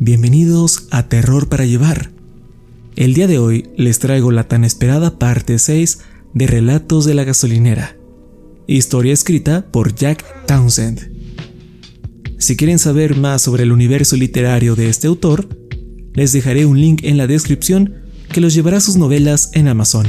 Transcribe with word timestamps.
Bienvenidos 0.00 0.88
a 0.90 1.08
Terror 1.08 1.48
para 1.48 1.66
Llevar. 1.66 2.10
El 2.96 3.14
día 3.14 3.28
de 3.28 3.38
hoy 3.38 3.68
les 3.76 4.00
traigo 4.00 4.32
la 4.32 4.48
tan 4.48 4.64
esperada 4.64 5.20
parte 5.20 5.56
6 5.56 6.00
de 6.34 6.48
Relatos 6.48 7.04
de 7.04 7.14
la 7.14 7.22
Gasolinera, 7.22 7.96
historia 8.66 9.12
escrita 9.12 9.66
por 9.70 9.94
Jack 9.94 10.46
Townsend. 10.46 11.12
Si 12.38 12.56
quieren 12.56 12.80
saber 12.80 13.16
más 13.16 13.42
sobre 13.42 13.62
el 13.62 13.70
universo 13.70 14.16
literario 14.16 14.74
de 14.74 14.88
este 14.88 15.06
autor, 15.06 15.48
les 16.12 16.32
dejaré 16.32 16.66
un 16.66 16.80
link 16.80 17.04
en 17.04 17.16
la 17.16 17.28
descripción 17.28 17.94
que 18.32 18.40
los 18.40 18.52
llevará 18.52 18.78
a 18.78 18.80
sus 18.80 18.96
novelas 18.96 19.50
en 19.52 19.68
Amazon. 19.68 20.08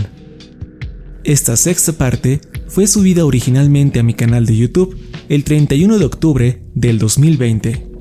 Esta 1.23 1.55
sexta 1.55 1.93
parte 1.93 2.41
fue 2.69 2.87
subida 2.87 3.23
originalmente 3.23 3.99
a 3.99 4.03
mi 4.03 4.15
canal 4.15 4.47
de 4.47 4.57
YouTube 4.57 4.97
el 5.29 5.43
31 5.43 5.99
de 5.99 6.05
octubre 6.05 6.63
del 6.73 6.97
2020. 6.97 7.94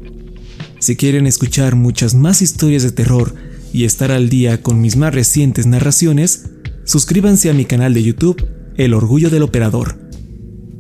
Si 0.85 0.97
quieren 0.97 1.27
escuchar 1.27 1.77
muchas 1.77 2.15
más 2.15 2.43
historias 2.43 2.83
de 2.83 2.93
terror 2.93 3.35
y 3.73 3.85
estar 3.85 4.13
al 4.13 4.29
día 4.29 4.61
con 4.61 4.83
mis 4.83 4.97
más 4.97 5.15
recientes 5.15 5.65
narraciones, 5.65 6.51
suscríbanse 6.85 7.49
a 7.49 7.55
mi 7.55 7.65
canal 7.65 7.95
de 7.95 8.03
YouTube 8.03 8.47
El 8.77 8.93
Orgullo 8.93 9.31
del 9.31 9.45
Operador. 9.45 9.99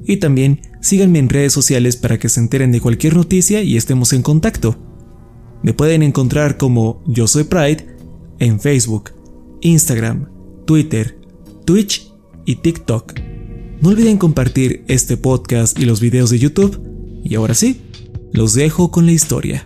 Y 0.04 0.19
también 0.19 0.60
síganme 0.82 1.20
en 1.20 1.31
redes 1.31 1.54
sociales 1.54 1.97
para 1.97 2.19
que 2.19 2.28
se 2.28 2.38
enteren 2.38 2.70
de 2.70 2.82
cualquier 2.82 3.16
noticia 3.16 3.62
y 3.62 3.78
estemos 3.78 4.12
en 4.12 4.20
contacto. 4.20 4.76
Me 5.62 5.72
pueden 5.72 6.03
encontrar 6.03 6.59
como 6.59 7.03
Yo 7.06 7.26
Soy 7.26 7.44
Pride 7.44 7.97
en 8.41 8.60
Facebook, 8.60 9.12
Instagram, 9.62 10.28
Twitter, 10.66 11.19
Twitch 11.64 12.12
y 12.44 12.56
TikTok. 12.56 13.14
No 13.81 13.88
olviden 13.88 14.19
compartir 14.19 14.84
este 14.87 15.16
podcast 15.16 15.78
y 15.78 15.87
los 15.87 16.00
videos 16.00 16.28
de 16.28 16.41
YouTube. 16.41 16.78
Y 17.25 17.37
ahora 17.37 17.54
sí, 17.54 17.81
los 18.34 18.53
dejo 18.53 18.91
con 18.91 19.06
la 19.06 19.12
historia. 19.12 19.64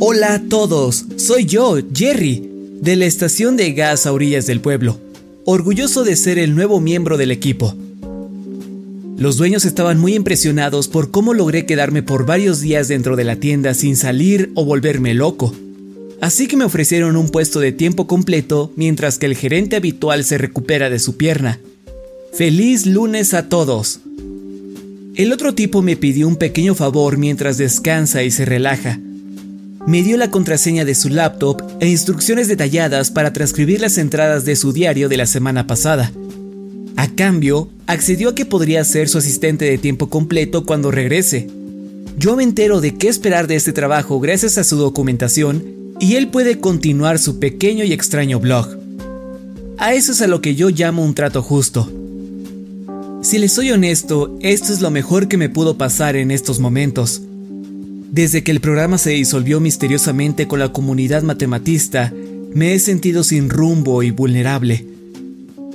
Hola 0.00 0.34
a 0.34 0.42
todos, 0.48 1.04
soy 1.16 1.44
yo, 1.44 1.76
Jerry, 1.92 2.48
de 2.80 2.96
la 2.96 3.04
estación 3.04 3.56
de 3.56 3.72
gas 3.72 4.06
a 4.06 4.12
orillas 4.12 4.46
del 4.46 4.60
pueblo, 4.60 4.98
orgulloso 5.44 6.04
de 6.04 6.16
ser 6.16 6.38
el 6.38 6.54
nuevo 6.54 6.80
miembro 6.80 7.16
del 7.16 7.30
equipo. 7.32 7.74
Los 9.18 9.36
dueños 9.36 9.64
estaban 9.64 9.98
muy 9.98 10.14
impresionados 10.14 10.88
por 10.88 11.10
cómo 11.10 11.34
logré 11.34 11.66
quedarme 11.66 12.02
por 12.02 12.24
varios 12.24 12.60
días 12.60 12.88
dentro 12.88 13.16
de 13.16 13.24
la 13.24 13.36
tienda 13.36 13.74
sin 13.74 13.96
salir 13.96 14.52
o 14.54 14.64
volverme 14.64 15.14
loco. 15.14 15.52
Así 16.20 16.46
que 16.46 16.56
me 16.56 16.64
ofrecieron 16.64 17.16
un 17.16 17.28
puesto 17.28 17.60
de 17.60 17.72
tiempo 17.72 18.06
completo 18.06 18.72
mientras 18.76 19.18
que 19.18 19.26
el 19.26 19.36
gerente 19.36 19.76
habitual 19.76 20.24
se 20.24 20.38
recupera 20.38 20.88
de 20.88 21.00
su 21.00 21.16
pierna. 21.16 21.60
¡Feliz 22.32 22.86
lunes 22.86 23.34
a 23.34 23.48
todos! 23.48 24.00
El 25.18 25.32
otro 25.32 25.52
tipo 25.52 25.82
me 25.82 25.96
pidió 25.96 26.28
un 26.28 26.36
pequeño 26.36 26.76
favor 26.76 27.18
mientras 27.18 27.58
descansa 27.58 28.22
y 28.22 28.30
se 28.30 28.44
relaja. 28.44 29.00
Me 29.84 30.04
dio 30.04 30.16
la 30.16 30.30
contraseña 30.30 30.84
de 30.84 30.94
su 30.94 31.08
laptop 31.08 31.60
e 31.80 31.88
instrucciones 31.88 32.46
detalladas 32.46 33.10
para 33.10 33.32
transcribir 33.32 33.80
las 33.80 33.98
entradas 33.98 34.44
de 34.44 34.54
su 34.54 34.72
diario 34.72 35.08
de 35.08 35.16
la 35.16 35.26
semana 35.26 35.66
pasada. 35.66 36.12
A 36.94 37.08
cambio, 37.08 37.68
accedió 37.88 38.28
a 38.28 38.34
que 38.36 38.46
podría 38.46 38.84
ser 38.84 39.08
su 39.08 39.18
asistente 39.18 39.64
de 39.64 39.76
tiempo 39.76 40.08
completo 40.08 40.64
cuando 40.64 40.92
regrese. 40.92 41.48
Yo 42.16 42.36
me 42.36 42.44
entero 42.44 42.80
de 42.80 42.94
qué 42.94 43.08
esperar 43.08 43.48
de 43.48 43.56
este 43.56 43.72
trabajo 43.72 44.20
gracias 44.20 44.56
a 44.56 44.62
su 44.62 44.76
documentación 44.76 45.64
y 45.98 46.14
él 46.14 46.28
puede 46.28 46.60
continuar 46.60 47.18
su 47.18 47.40
pequeño 47.40 47.82
y 47.82 47.92
extraño 47.92 48.38
blog. 48.38 48.68
A 49.78 49.94
eso 49.94 50.12
es 50.12 50.22
a 50.22 50.28
lo 50.28 50.40
que 50.40 50.54
yo 50.54 50.68
llamo 50.68 51.04
un 51.04 51.14
trato 51.14 51.42
justo. 51.42 51.90
Si 53.28 53.36
les 53.36 53.52
soy 53.52 53.70
honesto, 53.72 54.38
esto 54.40 54.72
es 54.72 54.80
lo 54.80 54.90
mejor 54.90 55.28
que 55.28 55.36
me 55.36 55.50
pudo 55.50 55.76
pasar 55.76 56.16
en 56.16 56.30
estos 56.30 56.60
momentos. 56.60 57.20
Desde 58.10 58.42
que 58.42 58.50
el 58.50 58.62
programa 58.62 58.96
se 58.96 59.10
disolvió 59.10 59.60
misteriosamente 59.60 60.48
con 60.48 60.60
la 60.60 60.72
comunidad 60.72 61.22
matematista, 61.22 62.10
me 62.54 62.72
he 62.72 62.78
sentido 62.78 63.22
sin 63.22 63.50
rumbo 63.50 64.02
y 64.02 64.12
vulnerable. 64.12 64.86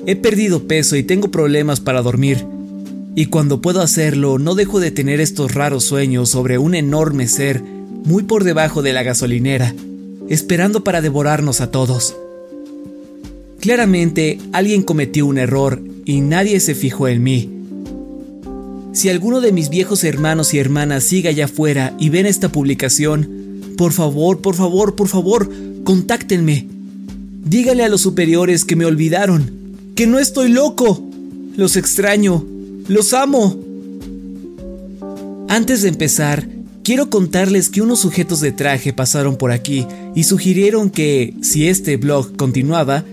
He 0.07 0.15
perdido 0.15 0.67
peso 0.67 0.95
y 0.95 1.03
tengo 1.03 1.29
problemas 1.29 1.79
para 1.79 2.01
dormir. 2.01 2.43
Y 3.13 3.27
cuando 3.27 3.61
puedo 3.61 3.83
hacerlo, 3.83 4.39
no 4.39 4.55
dejo 4.55 4.79
de 4.79 4.89
tener 4.89 5.21
estos 5.21 5.53
raros 5.53 5.83
sueños 5.83 6.29
sobre 6.29 6.57
un 6.57 6.73
enorme 6.73 7.27
ser 7.27 7.61
muy 7.61 8.23
por 8.23 8.45
debajo 8.45 8.81
de 8.81 8.93
la 8.93 9.03
gasolinera, 9.03 9.75
esperando 10.27 10.83
para 10.83 11.01
devorarnos 11.01 11.61
a 11.61 11.69
todos. 11.69 12.15
Claramente, 13.59 14.39
alguien 14.53 14.81
cometió 14.81 15.27
un 15.27 15.37
error 15.37 15.92
y 16.05 16.21
nadie 16.21 16.59
se 16.59 16.75
fijó 16.75 17.07
en 17.07 17.23
mí. 17.23 17.49
Si 18.93 19.09
alguno 19.09 19.41
de 19.41 19.51
mis 19.51 19.69
viejos 19.69 20.03
hermanos 20.03 20.53
y 20.53 20.59
hermanas 20.59 21.03
sigue 21.03 21.29
allá 21.29 21.45
afuera 21.45 21.95
y 21.99 22.09
ven 22.09 22.25
esta 22.25 22.49
publicación, 22.49 23.73
por 23.77 23.91
favor, 23.91 24.39
por 24.39 24.55
favor, 24.55 24.95
por 24.95 25.07
favor, 25.07 25.49
contáctenme. 25.83 26.67
Dígale 27.43 27.83
a 27.83 27.89
los 27.89 28.01
superiores 28.01 28.65
que 28.65 28.75
me 28.75 28.85
olvidaron, 28.85 29.51
que 29.95 30.05
no 30.05 30.19
estoy 30.19 30.49
loco. 30.49 31.03
Los 31.57 31.75
extraño, 31.75 32.45
los 32.87 33.13
amo. 33.13 33.59
Antes 35.49 35.81
de 35.81 35.89
empezar, 35.89 36.47
quiero 36.83 37.09
contarles 37.09 37.69
que 37.69 37.81
unos 37.81 37.99
sujetos 37.99 38.41
de 38.41 38.51
traje 38.51 38.93
pasaron 38.93 39.37
por 39.37 39.51
aquí 39.51 39.87
y 40.15 40.23
sugirieron 40.23 40.89
que, 40.89 41.33
si 41.41 41.67
este 41.67 41.97
blog 41.97 42.35
continuaba, 42.35 43.03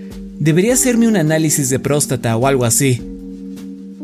debería 0.41 0.73
hacerme 0.73 1.07
un 1.07 1.17
análisis 1.17 1.69
de 1.69 1.79
próstata 1.79 2.37
o 2.37 2.47
algo 2.47 2.65
así. 2.65 3.01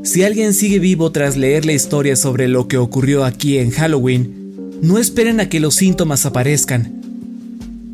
Si 0.05 0.23
alguien 0.23 0.55
sigue 0.55 0.79
vivo 0.79 1.11
tras 1.11 1.37
leer 1.37 1.65
la 1.65 1.73
historia 1.73 2.15
sobre 2.15 2.47
lo 2.47 2.69
que 2.69 2.77
ocurrió 2.77 3.25
aquí 3.25 3.59
en 3.59 3.71
Halloween, 3.71 4.79
no 4.83 4.99
esperen 4.99 5.41
a 5.41 5.49
que 5.49 5.59
los 5.59 5.75
síntomas 5.75 6.27
aparezcan. 6.27 6.93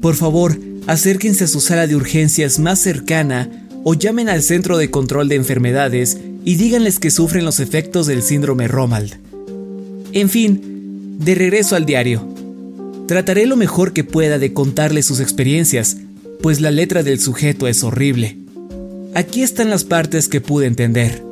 Por 0.02 0.16
favor, 0.16 0.58
acérquense 0.88 1.44
a 1.44 1.46
su 1.46 1.60
sala 1.60 1.86
de 1.86 1.94
urgencias 1.94 2.58
más 2.58 2.80
cercana 2.80 3.48
o 3.84 3.94
llamen 3.94 4.28
al 4.28 4.42
Centro 4.42 4.76
de 4.76 4.90
Control 4.90 5.28
de 5.28 5.36
Enfermedades 5.36 6.18
y 6.44 6.56
díganles 6.56 6.98
que 6.98 7.12
sufren 7.12 7.44
los 7.44 7.60
efectos 7.60 8.08
del 8.08 8.22
síndrome 8.22 8.66
Romald. 8.66 9.14
En 10.12 10.28
fin, 10.28 11.16
de 11.20 11.36
regreso 11.36 11.76
al 11.76 11.86
diario. 11.86 12.28
Trataré 13.06 13.46
lo 13.46 13.56
mejor 13.56 13.92
que 13.92 14.02
pueda 14.02 14.40
de 14.40 14.52
contarles 14.52 15.06
sus 15.06 15.20
experiencias, 15.20 15.96
pues 16.42 16.60
la 16.60 16.72
letra 16.72 17.04
del 17.04 17.20
sujeto 17.20 17.68
es 17.68 17.84
horrible. 17.84 18.36
Aquí 19.14 19.42
están 19.42 19.70
las 19.70 19.84
partes 19.84 20.28
que 20.28 20.40
pude 20.40 20.66
entender. 20.66 21.22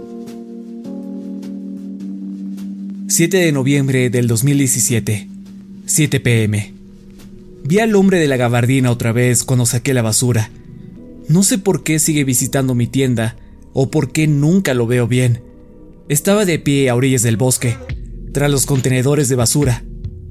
7 3.08 3.36
de 3.36 3.50
noviembre 3.50 4.08
del 4.08 4.28
2017, 4.28 5.28
7 5.84 6.20
pm. 6.20 6.72
Vi 7.64 7.78
al 7.80 7.96
hombre 7.96 8.20
de 8.20 8.28
la 8.28 8.36
gabardina 8.36 8.92
otra 8.92 9.10
vez 9.10 9.42
cuando 9.42 9.66
saqué 9.66 9.94
la 9.94 10.02
basura. 10.02 10.48
No 11.28 11.42
sé 11.42 11.58
por 11.58 11.82
qué 11.82 11.98
sigue 11.98 12.22
visitando 12.22 12.76
mi 12.76 12.86
tienda 12.86 13.36
o 13.72 13.90
por 13.90 14.12
qué 14.12 14.28
nunca 14.28 14.74
lo 14.74 14.86
veo 14.86 15.08
bien. 15.08 15.42
Estaba 16.08 16.44
de 16.44 16.60
pie 16.60 16.88
a 16.88 16.94
orillas 16.94 17.22
del 17.22 17.36
bosque, 17.36 17.76
tras 18.32 18.50
los 18.50 18.64
contenedores 18.64 19.28
de 19.28 19.36
basura, 19.36 19.84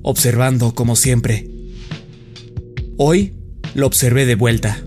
observando 0.03 0.73
como 0.73 0.95
siempre. 0.95 1.49
Hoy 2.97 3.33
lo 3.75 3.87
observé 3.87 4.25
de 4.25 4.35
vuelta. 4.35 4.79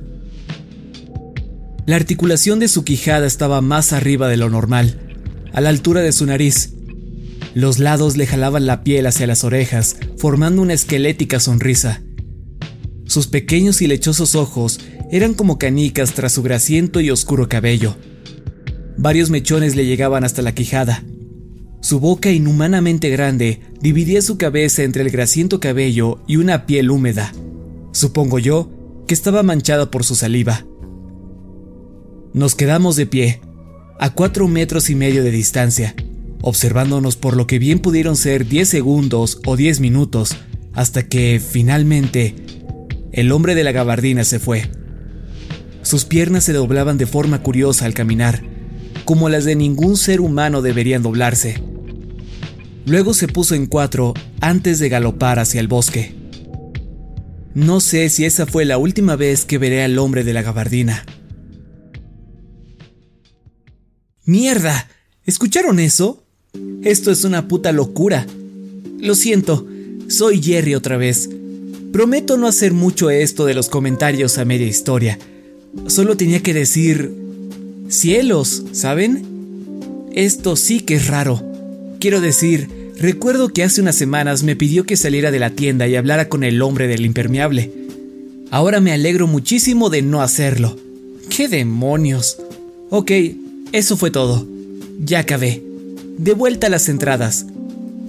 La 1.87 1.97
articulación 1.97 2.61
de 2.61 2.69
su 2.69 2.85
quijada 2.85 3.27
estaba 3.27 3.61
más 3.61 3.93
arriba 3.93 4.29
de 4.29 4.37
lo 4.37 4.49
normal, 4.49 5.01
a 5.53 5.61
la 5.61 5.69
altura 5.69 6.01
de 6.01 6.13
su 6.13 6.27
nariz. 6.27 6.75
Los 7.55 7.79
lados 7.79 8.17
le 8.17 8.27
jalaban 8.27 8.67
la 8.67 8.85
piel 8.85 9.07
hacia 9.07 9.27
las 9.27 9.45
orejas, 9.45 9.97
formando 10.17 10.63
una 10.63 10.75
esquelética 10.75 11.41
sonrisa. 11.41 12.03
Sus 13.07 13.27
pequeños 13.27 13.83
y 13.83 13.89
lechosos 13.89 14.35
ojos 14.35 14.81
eran 15.11 15.35
como 15.35 15.59
canicas 15.59 16.15
tras 16.15 16.33
su 16.33 16.43
grasiento 16.43 17.01
y 17.01 17.11
oscuro 17.11 17.49
cabello. 17.49 17.97
Varios 18.97 19.31
mechones 19.31 19.75
le 19.75 19.85
llegaban 19.85 20.25
hasta 20.25 20.41
la 20.41 20.55
quijada. 20.55 21.03
Su 21.81 21.99
boca 21.99 22.31
inhumanamente 22.31 23.11
grande 23.11 23.61
dividía 23.81 24.23
su 24.23 24.39
cabeza 24.39 24.85
entre 24.85 25.03
el 25.03 25.11
grasiento 25.11 25.59
cabello 25.59 26.23
y 26.29 26.37
una 26.37 26.65
piel 26.65 26.91
húmeda. 26.91 27.33
Supongo 27.93 28.39
yo 28.39 28.71
que 29.07 29.15
estaba 29.15 29.43
manchada 29.43 29.91
por 29.91 30.05
su 30.05 30.15
saliva. 30.15 30.67
Nos 32.33 32.55
quedamos 32.55 32.97
de 32.97 33.07
pie, 33.07 33.41
a 34.01 34.11
cuatro 34.15 34.49
metros 34.49 34.91
y 34.91 34.95
medio 34.95 35.23
de 35.23 35.31
distancia, 35.31 35.95
observándonos 36.41 37.17
por 37.17 37.37
lo 37.37 37.47
que 37.47 37.59
bien 37.59 37.79
pudieron 37.79 38.17
ser 38.17 38.49
diez 38.49 38.69
segundos 38.69 39.41
o 39.47 39.57
diez 39.57 39.81
minutos, 39.81 40.37
hasta 40.73 41.07
que, 41.07 41.41
finalmente, 41.41 42.35
el 43.13 43.31
hombre 43.31 43.55
de 43.55 43.65
la 43.65 43.73
gabardina 43.73 44.25
se 44.25 44.39
fue. 44.39 44.71
Sus 45.83 46.07
piernas 46.07 46.45
se 46.45 46.55
doblaban 46.55 46.97
de 46.97 47.07
forma 47.07 47.43
curiosa 47.43 47.85
al 47.85 47.93
caminar, 47.93 48.43
como 49.05 49.29
las 49.29 49.45
de 49.45 49.55
ningún 49.55 49.99
ser 49.99 50.23
humano 50.23 50.63
deberían 50.63 51.03
doblarse. 51.03 51.63
Luego 52.87 53.13
se 53.13 53.29
puso 53.29 53.55
en 53.55 53.67
cuatro 53.67 54.15
antes 54.41 54.79
de 54.79 54.89
galopar 54.89 55.39
hacia 55.39 55.61
el 55.61 55.69
bosque. 55.69 56.22
No 57.55 57.81
sé 57.81 58.09
si 58.09 58.25
esa 58.25 58.47
fue 58.47 58.65
la 58.65 58.79
última 58.79 59.17
vez 59.17 59.45
que 59.45 59.59
veré 59.59 59.83
al 59.83 59.99
hombre 59.99 60.25
de 60.25 60.33
la 60.33 60.43
gabardina. 60.43 61.05
¡Mierda! 64.25 64.89
¿Escucharon 65.25 65.79
eso? 65.79 66.25
Esto 66.83 67.11
es 67.11 67.25
una 67.25 67.49
puta 67.49 67.73
locura. 67.73 68.27
Lo 68.99 69.15
siento, 69.15 69.67
soy 70.09 70.43
Jerry 70.43 70.75
otra 70.75 70.97
vez. 70.97 71.29
Prometo 71.93 72.39
no 72.39 72.47
hacer 72.47 72.73
mucho 72.73 73.11
esto 73.11 73.45
de 73.45 73.55
los 73.55 73.69
comentarios 73.69 74.39
a 74.39 74.45
media 74.45 74.67
historia. 74.67 75.19
Solo 75.87 76.17
tenía 76.17 76.43
que 76.43 76.55
decir 76.55 77.23
Cielos, 77.93 78.65
¿saben? 78.73 80.09
Esto 80.15 80.57
sí 80.57 80.81
que 80.81 80.95
es 80.95 81.09
raro. 81.09 81.43
Quiero 82.01 82.23
decir, 82.23 82.82
recuerdo 82.99 83.49
que 83.49 83.63
hace 83.65 83.81
unas 83.81 83.97
semanas 83.97 84.43
me 84.43 84.57
pidió 84.57 84.85
que 84.85 84.97
saliera 84.97 85.31
de 85.31 85.39
la 85.39 85.51
tienda 85.51 85.87
y 85.89 85.97
hablara 85.97 86.29
con 86.29 86.45
el 86.45 86.63
hombre 86.63 86.89
del 86.89 87.05
impermeable. 87.05 87.71
Ahora 88.51 88.81
me 88.81 88.93
alegro 88.93 89.27
muchísimo 89.27 89.91
de 89.91 90.03
no 90.03 90.23
hacerlo. 90.23 90.77
¡Qué 91.29 91.49
demonios! 91.49 92.39
Ok, 92.91 93.11
eso 93.73 93.97
fue 93.97 94.11
todo. 94.11 94.47
Ya 95.01 95.21
acabé. 95.21 95.63
De 96.19 96.35
vuelta 96.35 96.67
a 96.67 96.71
las 96.71 96.89
entradas. 96.89 97.47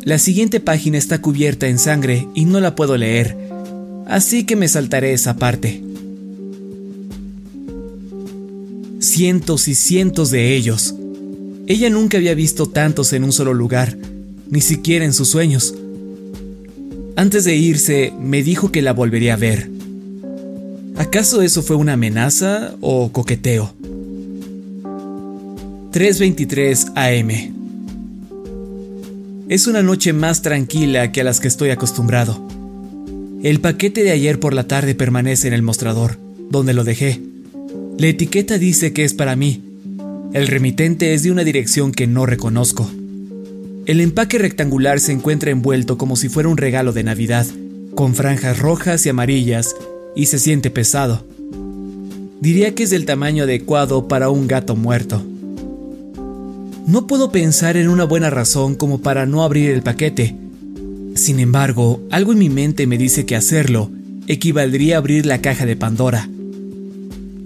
La 0.04 0.20
siguiente 0.20 0.60
página 0.60 0.98
está 0.98 1.22
cubierta 1.22 1.68
en 1.68 1.80
sangre 1.80 2.28
y 2.36 2.46
no 2.46 2.60
la 2.60 2.76
puedo 2.76 2.98
leer, 2.98 3.38
así 4.06 4.44
que 4.44 4.58
me 4.58 4.68
saltaré 4.68 5.14
esa 5.14 5.38
parte. 5.38 5.82
cientos 9.04 9.68
y 9.68 9.76
cientos 9.76 10.32
de 10.32 10.56
ellos. 10.56 10.96
Ella 11.68 11.90
nunca 11.90 12.18
había 12.18 12.34
visto 12.34 12.68
tantos 12.68 13.14
en 13.14 13.24
un 13.24 13.32
solo 13.32 13.54
lugar, 13.54 13.98
ni 14.50 14.62
siquiera 14.62 15.06
en 15.06 15.14
sus 15.14 15.30
sueños. 15.30 15.76
Antes 17.16 17.46
de 17.46 17.56
irse, 17.56 18.14
me 18.20 18.44
dijo 18.44 18.72
que 18.72 18.82
la 18.82 18.94
volvería 18.94 19.36
a 19.36 19.38
ver. 19.38 19.70
¿Acaso 20.96 21.42
eso 21.42 21.62
fue 21.62 21.76
una 21.76 21.94
amenaza 21.94 22.76
o 22.82 23.12
coqueteo? 23.12 23.74
3.23 25.92 26.92
am. 26.96 27.54
Es 29.50 29.68
una 29.68 29.84
noche 29.84 30.14
más 30.14 30.42
tranquila 30.42 31.12
que 31.12 31.22
a 31.22 31.24
las 31.24 31.40
que 31.40 31.48
estoy 31.48 31.70
acostumbrado. 31.70 32.48
El 33.44 33.60
paquete 33.60 34.04
de 34.04 34.12
ayer 34.12 34.40
por 34.40 34.54
la 34.54 34.68
tarde 34.68 34.96
permanece 34.96 35.48
en 35.48 35.54
el 35.54 35.62
mostrador, 35.62 36.18
donde 36.50 36.74
lo 36.74 36.84
dejé. 36.84 37.22
La 38.00 38.08
etiqueta 38.08 38.58
dice 38.58 38.94
que 38.94 39.04
es 39.04 39.14
para 39.14 39.36
mí. 39.36 39.62
El 40.34 40.48
remitente 40.48 41.14
es 41.14 41.22
de 41.24 41.32
una 41.32 41.44
dirección 41.44 41.92
que 41.92 42.08
no 42.08 42.26
reconozco. 42.26 42.90
El 43.86 44.00
empaque 44.00 44.38
rectangular 44.38 45.02
se 45.02 45.12
encuentra 45.12 45.52
envuelto 45.52 45.98
como 45.98 46.16
si 46.16 46.30
fuera 46.30 46.48
un 46.48 46.56
regalo 46.56 46.94
de 46.94 47.04
Navidad, 47.04 47.46
con 47.96 48.16
franjas 48.16 48.60
rojas 48.60 49.06
y 49.06 49.10
amarillas, 49.10 49.76
y 50.16 50.28
se 50.28 50.40
siente 50.40 50.72
pesado. 50.72 51.26
Diría 52.40 52.74
que 52.76 52.84
es 52.84 52.92
del 52.92 53.06
tamaño 53.06 53.44
adecuado 53.44 54.08
para 54.08 54.30
un 54.30 54.48
gato 54.48 54.78
muerto. 54.78 55.22
No 56.88 57.08
puedo 57.08 57.34
pensar 57.34 57.76
en 57.76 57.90
una 57.90 58.06
buena 58.06 58.30
razón 58.30 58.76
como 58.76 59.02
para 59.02 59.26
no 59.26 59.44
abrir 59.44 59.72
el 59.72 59.82
paquete. 59.82 60.34
Sin 61.16 61.42
embargo, 61.42 62.02
algo 62.10 62.32
en 62.32 62.40
mi 62.40 62.50
mente 62.50 62.88
me 62.88 62.98
dice 62.98 63.26
que 63.26 63.36
hacerlo 63.36 63.92
equivaldría 64.28 64.96
a 64.96 65.00
abrir 65.00 65.26
la 65.26 65.42
caja 65.42 65.66
de 65.66 65.76
Pandora. 65.76 66.30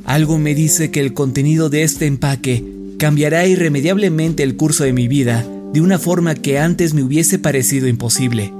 Algo 0.05 0.37
me 0.37 0.53
dice 0.53 0.91
que 0.91 0.99
el 0.99 1.15
contenido 1.15 1.71
de 1.71 1.81
este 1.81 2.05
empaque 2.05 2.63
cambiará 2.99 3.47
irremediablemente 3.47 4.43
el 4.43 4.55
curso 4.55 4.83
de 4.83 4.93
mi 4.93 5.07
vida 5.07 5.43
de 5.73 5.81
una 5.81 5.99
forma 5.99 6.35
que 6.35 6.59
antes 6.59 6.93
me 6.93 7.03
hubiese 7.03 7.39
parecido 7.39 7.87
imposible. 7.87 8.53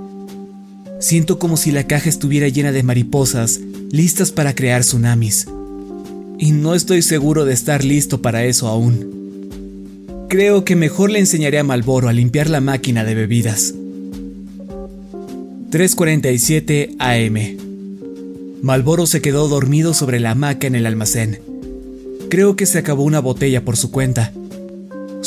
Siento 1.00 1.40
como 1.40 1.58
si 1.58 1.72
la 1.72 1.86
caja 1.86 2.10
estuviera 2.10 2.48
llena 2.48 2.72
de 2.72 2.84
mariposas, 2.84 3.60
listas 3.92 4.32
para 4.32 4.56
crear 4.56 4.82
tsunamis. 4.82 5.48
Y 6.40 6.52
no 6.52 6.76
estoy 6.76 7.02
seguro 7.02 7.46
de 7.46 7.54
estar 7.54 7.84
listo 7.84 8.22
para 8.22 8.46
eso 8.46 8.68
aún. 8.68 9.18
Creo 10.30 10.66
que 10.66 10.76
mejor 10.76 11.10
le 11.10 11.20
enseñaré 11.20 11.60
a 11.60 11.64
Malboro 11.64 12.10
a 12.10 12.14
limpiar 12.14 12.50
la 12.50 12.62
máquina 12.62 13.04
de 13.04 13.16
bebidas. 13.16 13.74
3.47 15.72 16.96
AM 17.00 17.68
Malboro 18.62 19.06
se 19.06 19.22
quedó 19.22 19.48
dormido 19.48 19.94
sobre 19.94 20.20
la 20.20 20.32
hamaca 20.32 20.66
en 20.66 20.76
el 20.76 20.86
almacén. 20.86 21.40
Creo 22.30 22.56
que 22.56 22.66
se 22.66 22.80
acabó 22.80 23.04
una 23.04 23.20
botella 23.20 23.64
por 23.64 23.78
su 23.78 23.92
cuenta. 23.92 24.34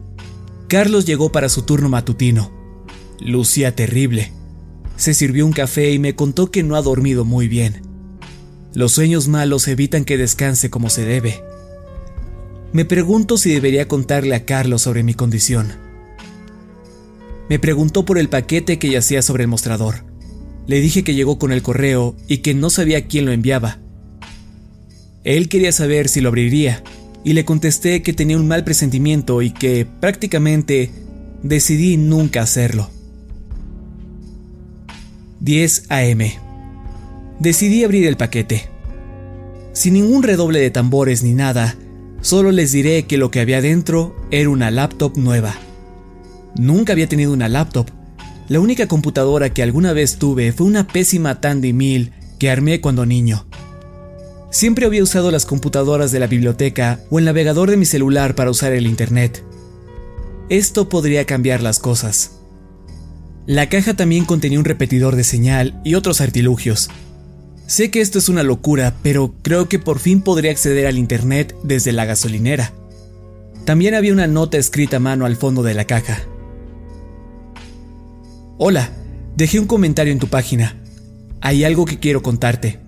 Carlos 0.66 1.06
llegó 1.06 1.30
para 1.30 1.48
su 1.48 1.62
turno 1.62 1.88
matutino 1.88 2.62
lucía 3.24 3.74
terrible. 3.74 4.32
se 4.96 5.14
sirvió 5.14 5.46
un 5.46 5.52
café 5.52 5.90
y 5.90 5.98
me 5.98 6.14
contó 6.14 6.50
que 6.50 6.62
no 6.62 6.76
ha 6.76 6.82
dormido 6.82 7.24
muy 7.24 7.48
bien. 7.48 7.82
Los 8.74 8.92
sueños 8.92 9.28
malos 9.28 9.68
evitan 9.68 10.04
que 10.04 10.16
descanse 10.16 10.70
como 10.70 10.88
se 10.88 11.04
debe. 11.04 11.44
Me 12.72 12.84
pregunto 12.84 13.36
si 13.36 13.52
debería 13.52 13.86
contarle 13.86 14.34
a 14.34 14.46
Carlos 14.46 14.82
sobre 14.82 15.02
mi 15.02 15.12
condición. 15.12 15.72
Me 17.50 17.58
preguntó 17.58 18.04
por 18.06 18.16
el 18.16 18.30
paquete 18.30 18.78
que 18.78 18.90
yacía 18.90 19.20
sobre 19.20 19.44
el 19.44 19.48
mostrador. 19.48 20.04
Le 20.66 20.80
dije 20.80 21.04
que 21.04 21.14
llegó 21.14 21.38
con 21.38 21.52
el 21.52 21.60
correo 21.60 22.16
y 22.28 22.38
que 22.38 22.54
no 22.54 22.70
sabía 22.70 23.08
quién 23.08 23.26
lo 23.26 23.32
enviaba. 23.32 23.78
Él 25.22 25.48
quería 25.48 25.72
saber 25.72 26.08
si 26.08 26.20
lo 26.20 26.30
abriría, 26.30 26.82
y 27.24 27.34
le 27.34 27.44
contesté 27.44 28.02
que 28.02 28.12
tenía 28.12 28.38
un 28.38 28.48
mal 28.48 28.64
presentimiento 28.64 29.42
y 29.42 29.50
que 29.50 29.86
prácticamente 30.00 30.90
decidí 31.42 31.96
nunca 31.96 32.42
hacerlo. 32.42 32.90
10 35.40 35.90
AM. 35.90 36.41
Decidí 37.42 37.82
abrir 37.82 38.06
el 38.06 38.16
paquete. 38.16 38.68
Sin 39.72 39.94
ningún 39.94 40.22
redoble 40.22 40.60
de 40.60 40.70
tambores 40.70 41.24
ni 41.24 41.32
nada, 41.32 41.74
solo 42.20 42.52
les 42.52 42.70
diré 42.70 43.06
que 43.06 43.18
lo 43.18 43.32
que 43.32 43.40
había 43.40 43.60
dentro 43.60 44.14
era 44.30 44.48
una 44.48 44.70
laptop 44.70 45.16
nueva. 45.16 45.56
Nunca 46.54 46.92
había 46.92 47.08
tenido 47.08 47.32
una 47.32 47.48
laptop. 47.48 47.88
La 48.46 48.60
única 48.60 48.86
computadora 48.86 49.52
que 49.52 49.64
alguna 49.64 49.92
vez 49.92 50.18
tuve 50.18 50.52
fue 50.52 50.68
una 50.68 50.86
pésima 50.86 51.40
Tandy 51.40 51.72
1000 51.72 52.12
que 52.38 52.48
armé 52.48 52.80
cuando 52.80 53.06
niño. 53.06 53.44
Siempre 54.52 54.86
había 54.86 55.02
usado 55.02 55.32
las 55.32 55.44
computadoras 55.44 56.12
de 56.12 56.20
la 56.20 56.28
biblioteca 56.28 57.00
o 57.10 57.18
el 57.18 57.24
navegador 57.24 57.70
de 57.70 57.76
mi 57.76 57.86
celular 57.86 58.36
para 58.36 58.52
usar 58.52 58.72
el 58.72 58.86
Internet. 58.86 59.42
Esto 60.48 60.88
podría 60.88 61.24
cambiar 61.24 61.60
las 61.60 61.80
cosas. 61.80 62.38
La 63.46 63.68
caja 63.68 63.94
también 63.94 64.26
contenía 64.26 64.60
un 64.60 64.64
repetidor 64.64 65.16
de 65.16 65.24
señal 65.24 65.80
y 65.82 65.96
otros 65.96 66.20
artilugios. 66.20 66.88
Sé 67.66 67.90
que 67.90 68.00
esto 68.00 68.18
es 68.18 68.28
una 68.28 68.42
locura, 68.42 68.96
pero 69.02 69.34
creo 69.42 69.68
que 69.68 69.78
por 69.78 69.98
fin 69.98 70.20
podría 70.20 70.50
acceder 70.50 70.86
al 70.86 70.98
Internet 70.98 71.54
desde 71.62 71.92
la 71.92 72.04
gasolinera. 72.04 72.72
También 73.64 73.94
había 73.94 74.12
una 74.12 74.26
nota 74.26 74.58
escrita 74.58 74.96
a 74.96 75.00
mano 75.00 75.24
al 75.24 75.36
fondo 75.36 75.62
de 75.62 75.74
la 75.74 75.86
caja. 75.86 76.22
Hola, 78.58 78.90
dejé 79.36 79.58
un 79.58 79.66
comentario 79.66 80.12
en 80.12 80.18
tu 80.18 80.28
página. 80.28 80.82
Hay 81.40 81.64
algo 81.64 81.84
que 81.84 81.98
quiero 81.98 82.22
contarte. 82.22 82.80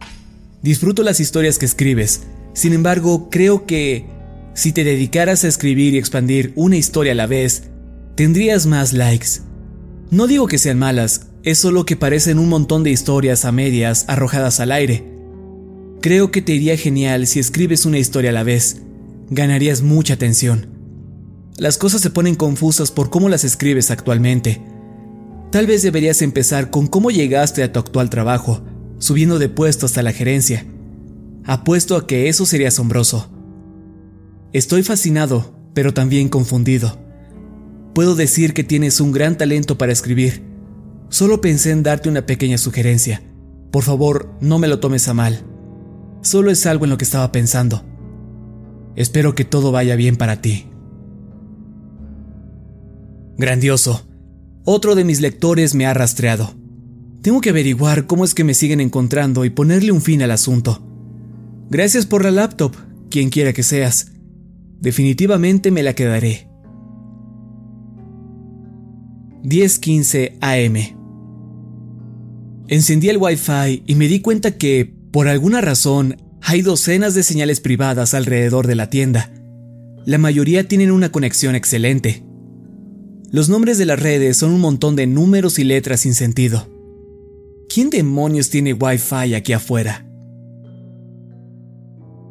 Disfruto 0.62 1.02
las 1.02 1.20
historias 1.20 1.58
que 1.58 1.66
escribes, 1.66 2.22
sin 2.54 2.72
embargo 2.72 3.28
creo 3.30 3.66
que 3.66 4.06
si 4.54 4.72
te 4.72 4.84
dedicaras 4.84 5.44
a 5.44 5.48
escribir 5.48 5.94
y 5.94 5.98
expandir 5.98 6.52
una 6.54 6.76
historia 6.76 7.12
a 7.12 7.16
la 7.16 7.26
vez, 7.26 7.64
tendrías 8.14 8.66
más 8.66 8.92
likes. 8.92 9.40
No 10.10 10.26
digo 10.26 10.46
que 10.46 10.58
sean 10.58 10.78
malas, 10.78 11.26
es 11.44 11.58
solo 11.58 11.84
que 11.84 11.94
parecen 11.94 12.38
un 12.38 12.48
montón 12.48 12.82
de 12.82 12.90
historias 12.90 13.44
a 13.44 13.52
medias 13.52 14.06
arrojadas 14.08 14.60
al 14.60 14.72
aire. 14.72 15.04
Creo 16.00 16.30
que 16.30 16.40
te 16.40 16.54
iría 16.54 16.76
genial 16.78 17.26
si 17.26 17.38
escribes 17.38 17.84
una 17.84 17.98
historia 17.98 18.30
a 18.30 18.32
la 18.32 18.42
vez. 18.42 18.80
Ganarías 19.28 19.82
mucha 19.82 20.14
atención. 20.14 20.68
Las 21.58 21.76
cosas 21.76 22.00
se 22.00 22.10
ponen 22.10 22.34
confusas 22.34 22.90
por 22.90 23.10
cómo 23.10 23.28
las 23.28 23.44
escribes 23.44 23.90
actualmente. 23.90 24.62
Tal 25.52 25.66
vez 25.66 25.82
deberías 25.82 26.22
empezar 26.22 26.70
con 26.70 26.86
cómo 26.86 27.10
llegaste 27.10 27.62
a 27.62 27.72
tu 27.72 27.78
actual 27.78 28.08
trabajo, 28.08 28.64
subiendo 28.98 29.38
de 29.38 29.50
puesto 29.50 29.84
hasta 29.84 30.02
la 30.02 30.12
gerencia. 30.12 30.66
Apuesto 31.44 31.96
a 31.96 32.06
que 32.06 32.30
eso 32.30 32.46
sería 32.46 32.68
asombroso. 32.68 33.30
Estoy 34.54 34.82
fascinado, 34.82 35.54
pero 35.74 35.92
también 35.92 36.30
confundido. 36.30 36.98
Puedo 37.94 38.14
decir 38.14 38.54
que 38.54 38.64
tienes 38.64 38.98
un 39.00 39.12
gran 39.12 39.36
talento 39.36 39.76
para 39.76 39.92
escribir. 39.92 40.53
Solo 41.14 41.40
pensé 41.40 41.70
en 41.70 41.84
darte 41.84 42.08
una 42.08 42.26
pequeña 42.26 42.58
sugerencia. 42.58 43.22
Por 43.70 43.84
favor, 43.84 44.34
no 44.40 44.58
me 44.58 44.66
lo 44.66 44.80
tomes 44.80 45.06
a 45.06 45.14
mal. 45.14 45.46
Solo 46.22 46.50
es 46.50 46.66
algo 46.66 46.86
en 46.86 46.90
lo 46.90 46.98
que 46.98 47.04
estaba 47.04 47.30
pensando. 47.30 47.84
Espero 48.96 49.36
que 49.36 49.44
todo 49.44 49.70
vaya 49.70 49.94
bien 49.94 50.16
para 50.16 50.40
ti. 50.40 50.66
Grandioso. 53.38 54.08
Otro 54.64 54.96
de 54.96 55.04
mis 55.04 55.20
lectores 55.20 55.76
me 55.76 55.86
ha 55.86 55.94
rastreado. 55.94 56.56
Tengo 57.22 57.40
que 57.40 57.50
averiguar 57.50 58.08
cómo 58.08 58.24
es 58.24 58.34
que 58.34 58.42
me 58.42 58.54
siguen 58.54 58.80
encontrando 58.80 59.44
y 59.44 59.50
ponerle 59.50 59.92
un 59.92 60.02
fin 60.02 60.20
al 60.20 60.32
asunto. 60.32 60.84
Gracias 61.70 62.06
por 62.06 62.24
la 62.24 62.32
laptop, 62.32 62.74
quien 63.08 63.30
quiera 63.30 63.52
que 63.52 63.62
seas. 63.62 64.10
Definitivamente 64.80 65.70
me 65.70 65.84
la 65.84 65.94
quedaré. 65.94 66.48
10:15 69.44 70.38
AM. 70.40 71.03
Encendí 72.68 73.08
el 73.08 73.18
Wi-Fi 73.18 73.82
y 73.86 73.94
me 73.94 74.08
di 74.08 74.20
cuenta 74.20 74.52
que, 74.52 74.94
por 75.10 75.28
alguna 75.28 75.60
razón, 75.60 76.16
hay 76.40 76.62
docenas 76.62 77.14
de 77.14 77.22
señales 77.22 77.60
privadas 77.60 78.14
alrededor 78.14 78.66
de 78.66 78.74
la 78.74 78.90
tienda. 78.90 79.30
La 80.06 80.18
mayoría 80.18 80.66
tienen 80.66 80.90
una 80.90 81.12
conexión 81.12 81.54
excelente. 81.54 82.24
Los 83.30 83.48
nombres 83.48 83.78
de 83.78 83.86
las 83.86 84.00
redes 84.00 84.36
son 84.36 84.52
un 84.52 84.60
montón 84.60 84.96
de 84.96 85.06
números 85.06 85.58
y 85.58 85.64
letras 85.64 86.00
sin 86.00 86.14
sentido. 86.14 86.70
¿Quién 87.68 87.90
demonios 87.90 88.50
tiene 88.50 88.72
Wi-Fi 88.72 89.34
aquí 89.34 89.52
afuera? 89.52 90.06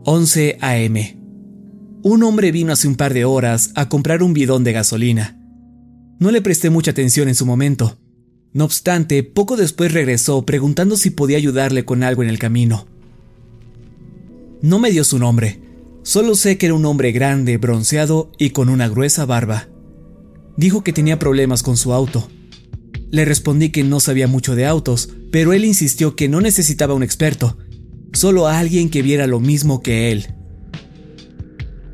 11 0.05 0.57
AM. 0.61 0.97
Un 2.03 2.23
hombre 2.23 2.51
vino 2.51 2.73
hace 2.73 2.87
un 2.87 2.95
par 2.95 3.13
de 3.13 3.25
horas 3.25 3.71
a 3.75 3.87
comprar 3.87 4.23
un 4.23 4.33
bidón 4.33 4.63
de 4.63 4.73
gasolina. 4.73 5.39
No 6.19 6.31
le 6.31 6.41
presté 6.41 6.69
mucha 6.69 6.91
atención 6.91 7.27
en 7.27 7.35
su 7.35 7.45
momento. 7.45 7.97
No 8.53 8.65
obstante, 8.65 9.24
poco 9.24 9.57
después 9.57 9.91
regresó 9.93 10.45
preguntando 10.45 10.95
si 10.95 11.10
podía 11.10 11.38
ayudarle 11.38 11.86
con 11.86 12.03
algo 12.03 12.22
en 12.22 12.29
el 12.29 12.38
camino. 12.38 12.86
No 14.62 14.77
me 14.77 14.91
dio 14.91 15.03
su 15.03 15.17
nombre, 15.17 15.60
solo 16.03 16.36
sé 16.36 16.57
que 16.57 16.67
era 16.67 16.75
un 16.75 16.86
hombre 16.86 17.12
grande, 17.12 17.57
bronceado 17.57 18.31
y 18.38 18.51
con 18.51 18.69
una 18.69 18.88
gruesa 18.88 19.25
barba. 19.25 19.67
Dijo 20.55 20.83
que 20.83 20.93
tenía 20.93 21.17
problemas 21.17 21.63
con 21.63 21.77
su 21.77 21.93
auto. 21.93 22.29
Le 23.10 23.25
respondí 23.25 23.69
que 23.69 23.83
no 23.83 24.00
sabía 24.00 24.27
mucho 24.27 24.55
de 24.55 24.67
autos, 24.67 25.10
pero 25.31 25.53
él 25.53 25.65
insistió 25.65 26.15
que 26.15 26.29
no 26.29 26.39
necesitaba 26.39 26.93
un 26.93 27.03
experto, 27.03 27.57
solo 28.13 28.48
a 28.48 28.60
alguien 28.60 28.89
que 28.91 29.01
viera 29.01 29.25
lo 29.25 29.39
mismo 29.39 29.81
que 29.81 30.12
él. 30.12 30.27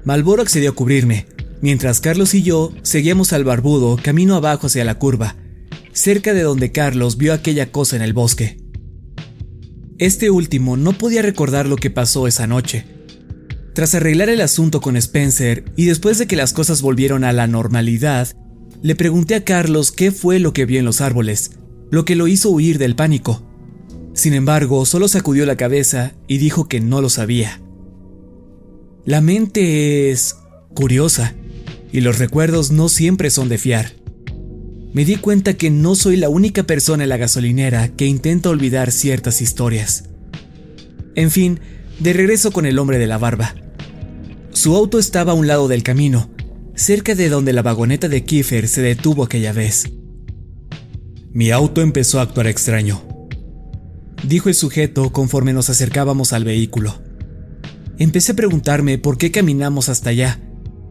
Malboro 0.03 0.41
accedió 0.41 0.71
a 0.71 0.75
cubrirme, 0.75 1.25
mientras 1.61 2.01
Carlos 2.01 2.33
y 2.33 2.43
yo 2.43 2.73
seguíamos 2.81 3.31
al 3.31 3.45
barbudo 3.45 3.97
camino 4.01 4.35
abajo 4.35 4.67
hacia 4.67 4.83
la 4.83 4.95
curva, 4.95 5.35
cerca 5.99 6.33
de 6.33 6.43
donde 6.43 6.71
Carlos 6.71 7.17
vio 7.17 7.33
aquella 7.33 7.71
cosa 7.71 7.95
en 7.95 8.01
el 8.01 8.13
bosque. 8.13 8.57
Este 9.97 10.29
último 10.29 10.77
no 10.77 10.93
podía 10.97 11.21
recordar 11.21 11.67
lo 11.67 11.75
que 11.75 11.89
pasó 11.89 12.25
esa 12.25 12.47
noche. 12.47 12.85
Tras 13.73 13.95
arreglar 13.95 14.29
el 14.29 14.39
asunto 14.39 14.79
con 14.79 14.95
Spencer 14.95 15.65
y 15.75 15.85
después 15.85 16.17
de 16.17 16.25
que 16.25 16.37
las 16.37 16.53
cosas 16.53 16.81
volvieron 16.81 17.25
a 17.25 17.33
la 17.33 17.47
normalidad, 17.47 18.29
le 18.81 18.95
pregunté 18.95 19.35
a 19.35 19.43
Carlos 19.43 19.91
qué 19.91 20.11
fue 20.11 20.39
lo 20.39 20.53
que 20.53 20.65
vio 20.65 20.79
en 20.79 20.85
los 20.85 21.01
árboles, 21.01 21.51
lo 21.91 22.05
que 22.05 22.15
lo 22.15 22.27
hizo 22.27 22.49
huir 22.49 22.77
del 22.77 22.95
pánico. 22.95 23.45
Sin 24.13 24.33
embargo, 24.33 24.85
solo 24.85 25.09
sacudió 25.09 25.45
la 25.45 25.57
cabeza 25.57 26.13
y 26.27 26.37
dijo 26.37 26.69
que 26.69 26.79
no 26.79 27.01
lo 27.01 27.09
sabía. 27.09 27.61
La 29.03 29.19
mente 29.19 30.11
es 30.11 30.37
curiosa 30.73 31.35
y 31.91 31.99
los 32.01 32.19
recuerdos 32.19 32.71
no 32.71 32.87
siempre 32.87 33.29
son 33.29 33.49
de 33.49 33.57
fiar. 33.57 33.98
Me 34.91 35.05
di 35.05 35.17
cuenta 35.17 35.53
que 35.53 35.69
no 35.69 35.93
soy 35.93 36.17
la 36.17 36.29
única 36.29 36.63
persona 36.63 37.03
en 37.03 37.09
la 37.09 37.17
gasolinera 37.17 37.89
que 37.89 38.07
intenta 38.07 38.49
olvidar 38.49 38.91
ciertas 38.91 39.41
historias. 39.41 40.05
En 41.15 41.29
fin, 41.29 41.59
de 41.99 42.13
regreso 42.13 42.51
con 42.51 42.65
el 42.65 42.79
hombre 42.79 42.97
de 42.97 43.07
la 43.07 43.17
barba. 43.17 43.53
Su 44.51 44.75
auto 44.75 44.97
estaba 44.97 45.33
a 45.33 45.35
un 45.35 45.47
lado 45.47 45.67
del 45.67 45.83
camino, 45.83 46.31
cerca 46.75 47.13
de 47.13 47.29
donde 47.29 47.53
la 47.53 47.61
vagoneta 47.61 48.09
de 48.09 48.23
Kiefer 48.23 48.67
se 48.67 48.81
detuvo 48.81 49.23
aquella 49.23 49.53
vez. 49.53 49.91
Mi 51.31 51.51
auto 51.51 51.81
empezó 51.81 52.19
a 52.19 52.23
actuar 52.23 52.47
extraño, 52.47 53.03
dijo 54.27 54.49
el 54.49 54.55
sujeto 54.55 55.11
conforme 55.11 55.53
nos 55.53 55.69
acercábamos 55.69 56.33
al 56.33 56.45
vehículo. 56.45 56.99
Empecé 57.99 58.31
a 58.31 58.35
preguntarme 58.35 58.97
por 58.97 59.17
qué 59.17 59.29
caminamos 59.29 59.89
hasta 59.89 60.09
allá, 60.09 60.39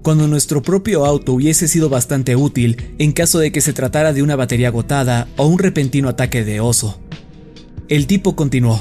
cuando 0.09 0.27
nuestro 0.27 0.63
propio 0.63 1.05
auto 1.05 1.35
hubiese 1.35 1.69
sido 1.69 1.91
bastante 1.91 2.35
útil 2.35 2.95
en 2.99 3.13
caso 3.13 3.41
de 3.41 3.53
que 3.53 3.61
se 3.61 3.75
tratara 3.75 4.15
de 4.15 4.23
una 4.23 4.37
batería 4.37 4.69
agotada 4.69 5.29
o 5.37 5.47
un 5.47 5.59
repentino 5.59 6.09
ataque 6.09 6.47
de 6.47 6.61
oso. 6.61 6.99
El 7.91 8.07
tipo 8.07 8.35
continuó. 8.35 8.81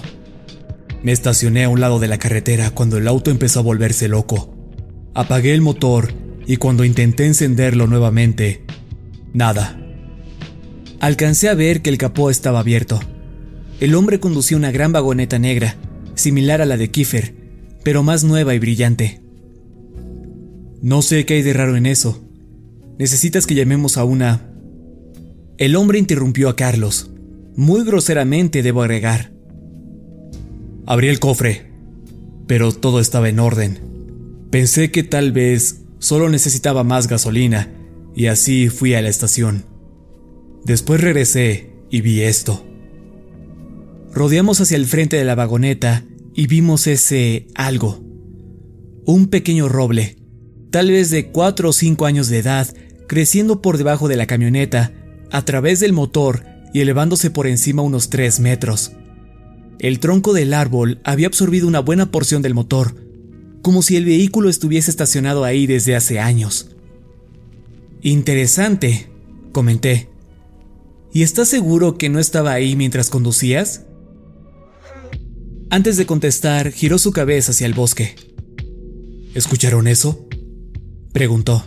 Me 1.04 1.12
estacioné 1.12 1.66
a 1.66 1.70
un 1.70 1.82
lado 1.82 2.00
de 2.00 2.08
la 2.08 2.18
carretera 2.18 2.72
cuando 2.72 2.98
el 2.98 3.10
auto 3.10 3.30
empezó 3.30 3.60
a 3.60 3.64
volverse 3.64 4.08
loco. 4.08 4.56
Apagué 5.14 5.54
el 5.54 5.60
motor 5.60 6.14
y 6.46 6.56
cuando 6.56 6.86
intenté 6.86 7.26
encenderlo 7.26 7.88
nuevamente, 7.88 8.64
nada. 9.34 9.78
Alcancé 11.02 11.50
a 11.50 11.56
ver 11.56 11.82
que 11.82 11.90
el 11.90 11.98
capó 11.98 12.30
estaba 12.30 12.60
abierto. 12.60 13.02
El 13.82 13.96
hombre 13.96 14.22
conducía 14.22 14.56
una 14.56 14.72
gran 14.72 14.94
vagoneta 14.94 15.40
negra, 15.40 15.76
similar 16.16 16.62
a 16.62 16.66
la 16.66 16.78
de 16.78 16.90
Kiefer, 16.90 17.34
pero 17.84 18.02
más 18.02 18.24
nueva 18.24 18.56
y 18.56 18.60
brillante. 18.60 19.27
No 20.82 21.02
sé 21.02 21.26
qué 21.26 21.36
hay 21.36 21.42
de 21.42 21.54
raro 21.54 21.76
en 21.76 21.86
eso. 21.86 22.24
¿Necesitas 23.00 23.48
que 23.48 23.56
llamemos 23.56 23.98
a 23.98 24.04
una... 24.04 24.54
El 25.58 25.76
hombre 25.76 25.98
interrumpió 25.98 26.50
a 26.50 26.56
Carlos. 26.56 27.10
muy 27.56 27.84
groseramente 27.84 28.62
debo 28.62 28.84
agregar. 28.84 29.32
Abrí 30.86 31.08
el 31.08 31.20
cofre, 31.20 31.72
pero 32.46 32.72
todo 32.72 33.00
estaba 33.00 33.28
en 33.30 33.40
orden. 33.40 33.80
Pensé 34.52 34.92
que 34.92 35.04
tal 35.04 35.32
vez 35.32 35.82
solo 36.00 36.30
necesitaba 36.30 36.84
más 36.84 37.08
gasolina 37.08 37.74
y 38.16 38.28
así 38.28 38.70
fui 38.70 38.94
a 38.94 39.02
la 39.02 39.10
estación. 39.10 39.66
Después 40.64 41.02
regresé 41.02 41.72
y 41.90 42.02
vi 42.02 42.22
esto. 42.22 42.64
Rodeamos 44.14 44.62
hacia 44.62 44.78
el 44.78 44.86
frente 44.86 45.18
de 45.18 45.26
la 45.26 45.36
vagoneta 45.36 46.06
y 46.34 46.48
vimos 46.48 46.88
ese 46.88 47.48
algo. 47.56 48.00
Un 49.06 49.28
pequeño 49.28 49.70
roble, 49.70 50.18
tal 50.70 50.92
vez 50.92 51.10
de 51.10 51.32
4 51.32 51.70
o 51.70 51.74
5 51.74 52.06
años 52.06 52.28
de 52.30 52.40
edad, 52.40 52.68
creciendo 53.08 53.62
por 53.62 53.78
debajo 53.78 54.08
de 54.08 54.18
la 54.18 54.28
camioneta, 54.28 54.94
a 55.32 55.44
través 55.46 55.80
del 55.80 55.94
motor 55.94 56.44
y 56.74 56.82
elevándose 56.82 57.32
por 57.32 57.48
encima 57.48 57.82
unos 57.82 58.10
3 58.10 58.40
metros. 58.40 58.92
El 59.80 60.00
tronco 60.00 60.34
del 60.34 60.54
árbol 60.54 61.00
había 61.04 61.28
absorbido 61.28 61.68
una 61.68 61.80
buena 61.80 62.12
porción 62.12 62.42
del 62.42 62.54
motor, 62.54 62.96
como 63.62 63.82
si 63.82 63.96
el 63.96 64.06
vehículo 64.06 64.50
estuviese 64.50 64.90
estacionado 64.90 65.44
ahí 65.44 65.68
desde 65.68 65.96
hace 65.96 66.20
años. 66.20 66.70
Interesante, 68.02 69.10
comenté. 69.52 70.10
¿Y 71.14 71.24
estás 71.24 71.48
seguro 71.48 71.98
que 71.98 72.10
no 72.10 72.20
estaba 72.20 72.52
ahí 72.52 72.76
mientras 72.76 73.10
conducías? 73.10 73.84
Antes 75.70 75.98
de 75.98 76.06
contestar, 76.06 76.72
giró 76.72 76.98
su 76.98 77.12
cabeza 77.12 77.52
hacia 77.52 77.68
el 77.68 77.74
bosque. 77.74 78.16
¿Escucharon 79.34 79.88
eso? 79.88 80.27
Preguntó. 81.12 81.66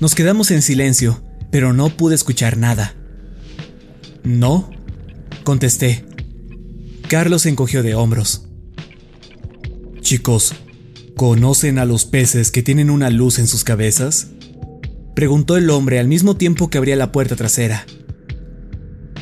Nos 0.00 0.14
quedamos 0.14 0.50
en 0.50 0.62
silencio, 0.62 1.22
pero 1.50 1.72
no 1.72 1.88
pude 1.90 2.14
escuchar 2.14 2.56
nada. 2.56 2.94
No, 4.22 4.70
contesté. 5.44 6.04
Carlos 7.08 7.46
encogió 7.46 7.82
de 7.82 7.94
hombros. 7.94 8.46
Chicos, 10.00 10.54
¿conocen 11.16 11.78
a 11.78 11.84
los 11.84 12.04
peces 12.04 12.50
que 12.50 12.62
tienen 12.62 12.90
una 12.90 13.10
luz 13.10 13.38
en 13.38 13.46
sus 13.46 13.64
cabezas? 13.64 14.28
Preguntó 15.14 15.56
el 15.56 15.68
hombre 15.70 15.98
al 15.98 16.06
mismo 16.06 16.36
tiempo 16.36 16.70
que 16.70 16.78
abría 16.78 16.96
la 16.96 17.10
puerta 17.10 17.34
trasera. 17.34 17.86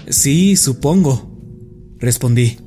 Sí, 0.09 0.57
supongo, 0.57 1.41
respondí. 1.99 2.59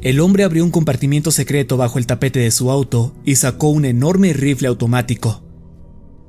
El 0.00 0.20
hombre 0.20 0.44
abrió 0.44 0.64
un 0.64 0.70
compartimiento 0.70 1.32
secreto 1.32 1.76
bajo 1.76 1.98
el 1.98 2.06
tapete 2.06 2.38
de 2.38 2.52
su 2.52 2.70
auto 2.70 3.16
y 3.24 3.34
sacó 3.34 3.68
un 3.70 3.84
enorme 3.84 4.32
rifle 4.32 4.68
automático. 4.68 5.42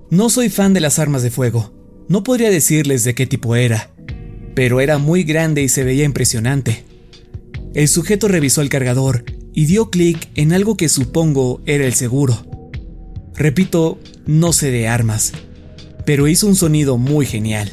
No 0.10 0.32
soy 0.32 0.50
fan 0.50 0.74
de 0.74 0.80
las 0.80 0.98
armas 0.98 1.22
de 1.22 1.30
fuego, 1.30 1.72
no 2.08 2.24
podría 2.24 2.50
decirles 2.50 3.04
de 3.04 3.14
qué 3.14 3.28
tipo 3.28 3.56
era, 3.56 3.92
pero 4.56 4.82
era 4.82 4.98
muy 4.98 5.24
grande 5.24 5.62
y 5.62 5.70
se 5.70 5.84
veía 5.84 6.04
impresionante. 6.04 6.84
El 7.76 7.88
sujeto 7.88 8.28
revisó 8.28 8.62
el 8.62 8.70
cargador 8.70 9.24
y 9.54 9.66
dio 9.68 9.92
clic 9.92 10.30
en 10.34 10.52
algo 10.52 10.76
que 10.76 10.90
supongo 10.90 11.62
era 11.68 11.86
el 11.86 11.94
seguro. 11.94 12.44
Repito, 13.36 14.00
no 14.26 14.52
sé 14.52 14.72
de 14.72 14.88
armas, 14.88 15.32
pero 16.06 16.28
hizo 16.28 16.48
un 16.48 16.56
sonido 16.56 16.98
muy 16.98 17.28
genial. 17.28 17.72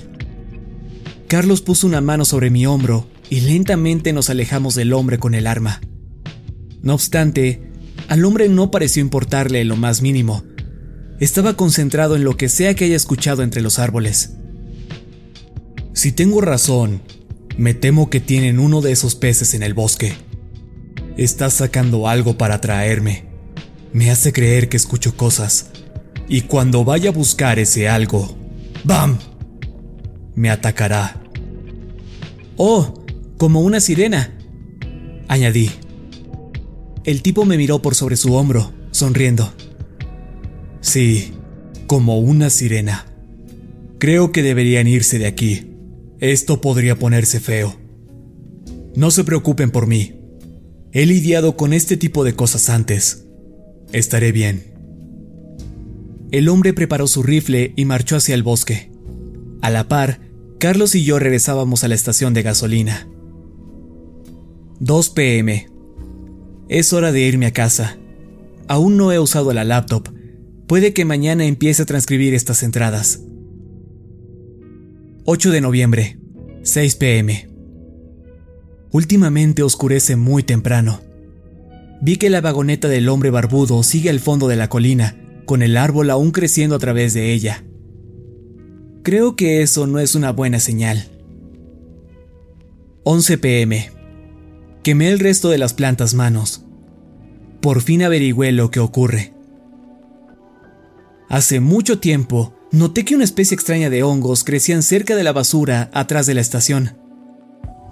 Carlos 1.26 1.62
puso 1.62 1.86
una 1.86 2.02
mano 2.02 2.26
sobre 2.26 2.50
mi 2.50 2.66
hombro 2.66 3.06
y 3.30 3.40
lentamente 3.40 4.12
nos 4.12 4.30
alejamos 4.30 4.74
del 4.74 4.92
hombre 4.92 5.18
con 5.18 5.34
el 5.34 5.46
arma. 5.46 5.80
No 6.82 6.94
obstante, 6.94 7.72
al 8.08 8.24
hombre 8.24 8.48
no 8.48 8.70
pareció 8.70 9.02
importarle 9.02 9.64
lo 9.64 9.76
más 9.76 10.02
mínimo. 10.02 10.44
Estaba 11.18 11.54
concentrado 11.54 12.14
en 12.14 12.24
lo 12.24 12.36
que 12.36 12.48
sea 12.48 12.74
que 12.74 12.84
haya 12.84 12.96
escuchado 12.96 13.42
entre 13.42 13.62
los 13.62 13.78
árboles. 13.78 14.34
Si 15.94 16.12
tengo 16.12 16.40
razón, 16.40 17.02
me 17.56 17.74
temo 17.74 18.10
que 18.10 18.20
tienen 18.20 18.58
uno 18.58 18.82
de 18.82 18.92
esos 18.92 19.14
peces 19.14 19.54
en 19.54 19.62
el 19.62 19.74
bosque. 19.74 20.12
Está 21.16 21.48
sacando 21.48 22.06
algo 22.06 22.36
para 22.36 22.60
traerme. 22.60 23.24
Me 23.92 24.10
hace 24.10 24.32
creer 24.32 24.68
que 24.68 24.76
escucho 24.76 25.16
cosas. 25.16 25.70
Y 26.28 26.42
cuando 26.42 26.84
vaya 26.84 27.10
a 27.10 27.14
buscar 27.14 27.58
ese 27.58 27.88
algo, 27.88 28.36
¡bam! 28.84 29.18
Me 30.34 30.50
atacará. 30.50 31.22
Oh, 32.58 32.95
como 33.36 33.60
una 33.60 33.80
sirena, 33.80 34.36
añadí. 35.28 35.70
El 37.04 37.22
tipo 37.22 37.44
me 37.44 37.56
miró 37.56 37.82
por 37.82 37.94
sobre 37.94 38.16
su 38.16 38.34
hombro, 38.34 38.72
sonriendo. 38.90 39.52
Sí, 40.80 41.32
como 41.86 42.18
una 42.18 42.50
sirena. 42.50 43.06
Creo 43.98 44.32
que 44.32 44.42
deberían 44.42 44.86
irse 44.86 45.18
de 45.18 45.26
aquí. 45.26 45.72
Esto 46.20 46.60
podría 46.60 46.98
ponerse 46.98 47.40
feo. 47.40 47.76
No 48.94 49.10
se 49.10 49.24
preocupen 49.24 49.70
por 49.70 49.86
mí. 49.86 50.14
He 50.92 51.04
lidiado 51.06 51.56
con 51.56 51.72
este 51.72 51.96
tipo 51.96 52.24
de 52.24 52.34
cosas 52.34 52.70
antes. 52.70 53.26
Estaré 53.92 54.32
bien. 54.32 54.74
El 56.30 56.48
hombre 56.48 56.72
preparó 56.72 57.06
su 57.06 57.22
rifle 57.22 57.72
y 57.76 57.84
marchó 57.84 58.16
hacia 58.16 58.34
el 58.34 58.42
bosque. 58.42 58.90
A 59.62 59.70
la 59.70 59.88
par, 59.88 60.20
Carlos 60.58 60.94
y 60.94 61.04
yo 61.04 61.18
regresábamos 61.18 61.84
a 61.84 61.88
la 61.88 61.94
estación 61.94 62.34
de 62.34 62.42
gasolina. 62.42 63.06
2 64.80 65.10
pm. 65.10 65.70
Es 66.68 66.92
hora 66.92 67.10
de 67.10 67.20
irme 67.22 67.46
a 67.46 67.52
casa. 67.52 67.96
Aún 68.68 68.98
no 68.98 69.10
he 69.10 69.18
usado 69.18 69.54
la 69.54 69.64
laptop. 69.64 70.10
Puede 70.66 70.92
que 70.92 71.06
mañana 71.06 71.46
empiece 71.46 71.82
a 71.82 71.86
transcribir 71.86 72.34
estas 72.34 72.62
entradas. 72.62 73.22
8 75.24 75.50
de 75.50 75.60
noviembre, 75.62 76.18
6 76.62 76.94
pm. 76.96 77.48
Últimamente 78.92 79.62
oscurece 79.62 80.16
muy 80.16 80.42
temprano. 80.42 81.00
Vi 82.02 82.16
que 82.16 82.28
la 82.28 82.42
vagoneta 82.42 82.86
del 82.86 83.08
hombre 83.08 83.30
barbudo 83.30 83.82
sigue 83.82 84.10
al 84.10 84.20
fondo 84.20 84.46
de 84.46 84.56
la 84.56 84.68
colina, 84.68 85.16
con 85.46 85.62
el 85.62 85.78
árbol 85.78 86.10
aún 86.10 86.32
creciendo 86.32 86.76
a 86.76 86.78
través 86.78 87.14
de 87.14 87.32
ella. 87.32 87.64
Creo 89.02 89.36
que 89.36 89.62
eso 89.62 89.86
no 89.86 90.00
es 90.00 90.14
una 90.14 90.32
buena 90.32 90.60
señal. 90.60 91.08
11 93.04 93.38
pm. 93.38 93.95
Quemé 94.86 95.08
el 95.08 95.18
resto 95.18 95.48
de 95.48 95.58
las 95.58 95.74
plantas 95.74 96.14
manos. 96.14 96.62
Por 97.60 97.82
fin 97.82 98.04
averigüé 98.04 98.52
lo 98.52 98.70
que 98.70 98.78
ocurre. 98.78 99.32
Hace 101.28 101.58
mucho 101.58 101.98
tiempo, 101.98 102.54
noté 102.70 103.04
que 103.04 103.16
una 103.16 103.24
especie 103.24 103.56
extraña 103.56 103.90
de 103.90 104.04
hongos 104.04 104.44
crecían 104.44 104.84
cerca 104.84 105.16
de 105.16 105.24
la 105.24 105.32
basura 105.32 105.90
atrás 105.92 106.26
de 106.26 106.34
la 106.34 106.40
estación. 106.40 106.96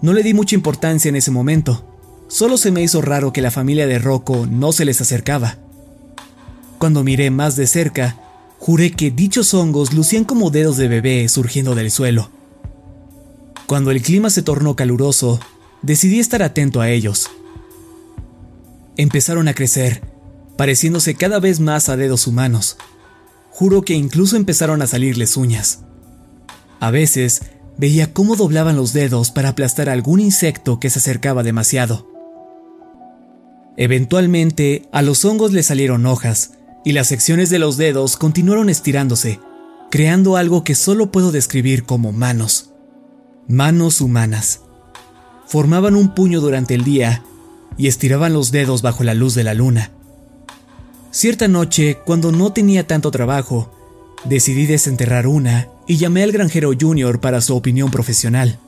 No 0.02 0.12
le 0.12 0.22
di 0.22 0.34
mucha 0.34 0.54
importancia 0.54 1.08
en 1.08 1.16
ese 1.16 1.32
momento, 1.32 1.84
solo 2.28 2.56
se 2.58 2.70
me 2.70 2.80
hizo 2.80 3.02
raro 3.02 3.32
que 3.32 3.42
la 3.42 3.50
familia 3.50 3.88
de 3.88 3.98
Rocco 3.98 4.46
no 4.48 4.70
se 4.70 4.84
les 4.84 5.00
acercaba. 5.00 5.56
Cuando 6.78 7.02
miré 7.02 7.32
más 7.32 7.56
de 7.56 7.66
cerca, 7.66 8.20
juré 8.60 8.92
que 8.92 9.10
dichos 9.10 9.52
hongos 9.52 9.92
lucían 9.92 10.22
como 10.22 10.50
dedos 10.50 10.76
de 10.76 10.86
bebé 10.86 11.28
surgiendo 11.28 11.74
del 11.74 11.90
suelo. 11.90 12.30
Cuando 13.66 13.90
el 13.90 14.00
clima 14.00 14.30
se 14.30 14.42
tornó 14.42 14.76
caluroso, 14.76 15.40
decidí 15.84 16.18
estar 16.18 16.42
atento 16.42 16.80
a 16.80 16.88
ellos. 16.88 17.30
Empezaron 18.96 19.48
a 19.48 19.54
crecer, 19.54 20.02
pareciéndose 20.56 21.14
cada 21.14 21.40
vez 21.40 21.60
más 21.60 21.88
a 21.88 21.96
dedos 21.96 22.26
humanos. 22.26 22.76
Juro 23.50 23.82
que 23.82 23.94
incluso 23.94 24.36
empezaron 24.36 24.82
a 24.82 24.86
salirles 24.86 25.36
uñas. 25.36 25.80
A 26.80 26.90
veces 26.90 27.42
veía 27.76 28.12
cómo 28.12 28.36
doblaban 28.36 28.76
los 28.76 28.92
dedos 28.92 29.30
para 29.30 29.50
aplastar 29.50 29.88
algún 29.88 30.20
insecto 30.20 30.80
que 30.80 30.90
se 30.90 31.00
acercaba 31.00 31.42
demasiado. 31.42 32.10
Eventualmente, 33.76 34.88
a 34.92 35.02
los 35.02 35.24
hongos 35.24 35.52
le 35.52 35.62
salieron 35.62 36.06
hojas, 36.06 36.52
y 36.84 36.92
las 36.92 37.08
secciones 37.08 37.50
de 37.50 37.58
los 37.58 37.76
dedos 37.76 38.16
continuaron 38.16 38.68
estirándose, 38.68 39.40
creando 39.90 40.36
algo 40.36 40.64
que 40.64 40.74
solo 40.74 41.10
puedo 41.10 41.32
describir 41.32 41.84
como 41.84 42.12
manos. 42.12 42.70
Manos 43.48 44.00
humanas. 44.00 44.63
Formaban 45.46 45.96
un 45.96 46.14
puño 46.14 46.40
durante 46.40 46.74
el 46.74 46.84
día 46.84 47.22
y 47.76 47.88
estiraban 47.88 48.32
los 48.32 48.50
dedos 48.50 48.82
bajo 48.82 49.04
la 49.04 49.14
luz 49.14 49.34
de 49.34 49.44
la 49.44 49.54
luna. 49.54 49.90
Cierta 51.10 51.48
noche, 51.48 51.98
cuando 52.04 52.32
no 52.32 52.52
tenía 52.52 52.86
tanto 52.86 53.10
trabajo, 53.10 53.70
decidí 54.24 54.66
desenterrar 54.66 55.26
una 55.26 55.68
y 55.86 55.96
llamé 55.96 56.22
al 56.22 56.32
granjero 56.32 56.72
Junior 56.78 57.20
para 57.20 57.40
su 57.40 57.54
opinión 57.54 57.90
profesional. 57.90 58.58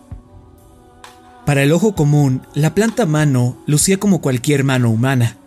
Para 1.45 1.62
el 1.62 1.73
ojo 1.73 1.95
común, 1.95 2.43
la 2.55 2.75
planta 2.75 3.07
mano 3.07 3.57
lucía 3.67 3.99
como 3.99 4.21
cualquier 4.21 4.65
mano 4.65 4.91
humana, 4.91 5.39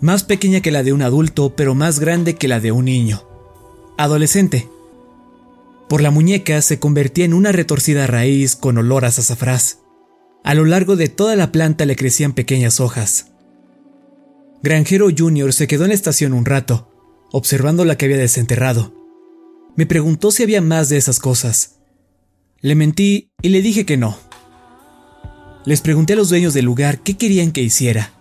más 0.00 0.24
pequeña 0.24 0.62
que 0.62 0.70
la 0.70 0.82
de 0.82 0.94
un 0.94 1.02
adulto, 1.02 1.54
pero 1.54 1.74
más 1.74 2.00
grande 2.00 2.34
que 2.34 2.48
la 2.48 2.58
de 2.58 2.72
un 2.72 2.86
niño. 2.86 3.22
Adolescente. 3.98 4.68
Por 5.90 6.00
la 6.00 6.10
muñeca 6.10 6.62
se 6.62 6.78
convertía 6.78 7.26
en 7.26 7.34
una 7.34 7.52
retorcida 7.52 8.06
raíz 8.06 8.56
con 8.56 8.78
olor 8.78 9.04
a 9.04 9.08
azafrás. 9.08 9.79
A 10.42 10.54
lo 10.54 10.64
largo 10.64 10.96
de 10.96 11.08
toda 11.08 11.36
la 11.36 11.52
planta 11.52 11.84
le 11.84 11.96
crecían 11.96 12.32
pequeñas 12.32 12.80
hojas. 12.80 13.26
Granjero 14.62 15.08
Junior 15.16 15.52
se 15.52 15.66
quedó 15.66 15.84
en 15.84 15.88
la 15.90 15.94
estación 15.94 16.32
un 16.32 16.44
rato, 16.44 16.90
observando 17.32 17.84
la 17.84 17.96
que 17.96 18.06
había 18.06 18.16
desenterrado. 18.16 18.94
Me 19.76 19.86
preguntó 19.86 20.30
si 20.30 20.42
había 20.42 20.60
más 20.60 20.88
de 20.88 20.96
esas 20.96 21.18
cosas. 21.18 21.76
Le 22.60 22.74
mentí 22.74 23.30
y 23.42 23.50
le 23.50 23.62
dije 23.62 23.86
que 23.86 23.96
no, 23.96 24.18
Les 25.64 25.82
pregunté 25.82 26.14
a 26.14 26.16
los 26.16 26.30
dueños 26.30 26.54
del 26.54 26.64
lugar 26.64 27.00
qué 27.00 27.16
querían 27.18 27.52
que 27.52 27.62
hiciera. 27.62 28.12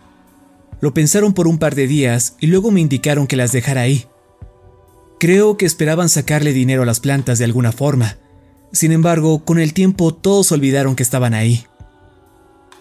Lo 0.82 0.93
pensaron 0.93 1.34
por 1.34 1.47
un 1.47 1.58
par 1.58 1.73
de 1.73 1.88
días 1.88 2.36
y 2.39 2.47
luego 2.47 2.69
me 2.69 2.82
indicaron 2.82 3.27
que 3.27 3.38
las 3.38 3.51
dejara 3.51 3.82
ahí. 3.82 4.08
Creo 5.19 5.58
que 5.58 5.65
esperaban 5.65 6.10
sacarle 6.10 6.53
dinero 6.53 6.84
a 6.84 6.86
las 6.86 6.99
plantas 6.99 7.39
de 7.39 7.45
alguna 7.45 7.71
forma. 7.71 8.17
Sin 8.71 8.91
embargo, 8.91 9.43
con 9.43 9.60
el 9.60 9.73
tiempo 9.73 10.13
todos 10.13 10.51
olvidaron 10.51 10.95
que 10.95 11.03
estaban 11.03 11.34
ahí. 11.34 11.65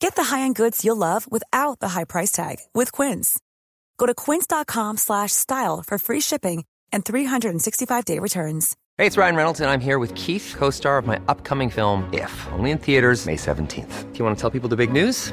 Get 0.00 0.16
the 0.16 0.24
high-end 0.24 0.54
goods 0.56 0.84
you'll 0.84 0.96
love 0.96 1.30
without 1.30 1.78
the 1.80 1.90
high 1.90 2.04
price 2.04 2.32
tag 2.32 2.56
with 2.74 2.90
Quince. 2.92 3.38
Go 3.98 4.06
to 4.06 4.14
quince.com/style 4.14 5.84
for 5.86 5.98
free 5.98 6.20
shipping 6.20 6.64
and 6.92 7.04
365-day 7.04 8.18
returns. 8.18 8.76
Hey, 8.96 9.06
it's 9.06 9.16
Ryan 9.16 9.36
Reynolds, 9.36 9.60
and 9.60 9.70
I'm 9.70 9.80
here 9.80 10.00
with 10.00 10.12
Keith, 10.14 10.54
co-star 10.58 10.98
of 10.98 11.06
my 11.06 11.20
upcoming 11.28 11.70
film, 11.70 12.08
If, 12.12 12.48
only 12.52 12.72
in 12.72 12.78
theaters 12.78 13.26
May 13.26 13.36
17th. 13.36 14.12
Do 14.12 14.18
you 14.18 14.24
want 14.24 14.36
to 14.36 14.40
tell 14.40 14.50
people 14.50 14.68
the 14.68 14.76
big 14.76 14.90
news? 14.90 15.32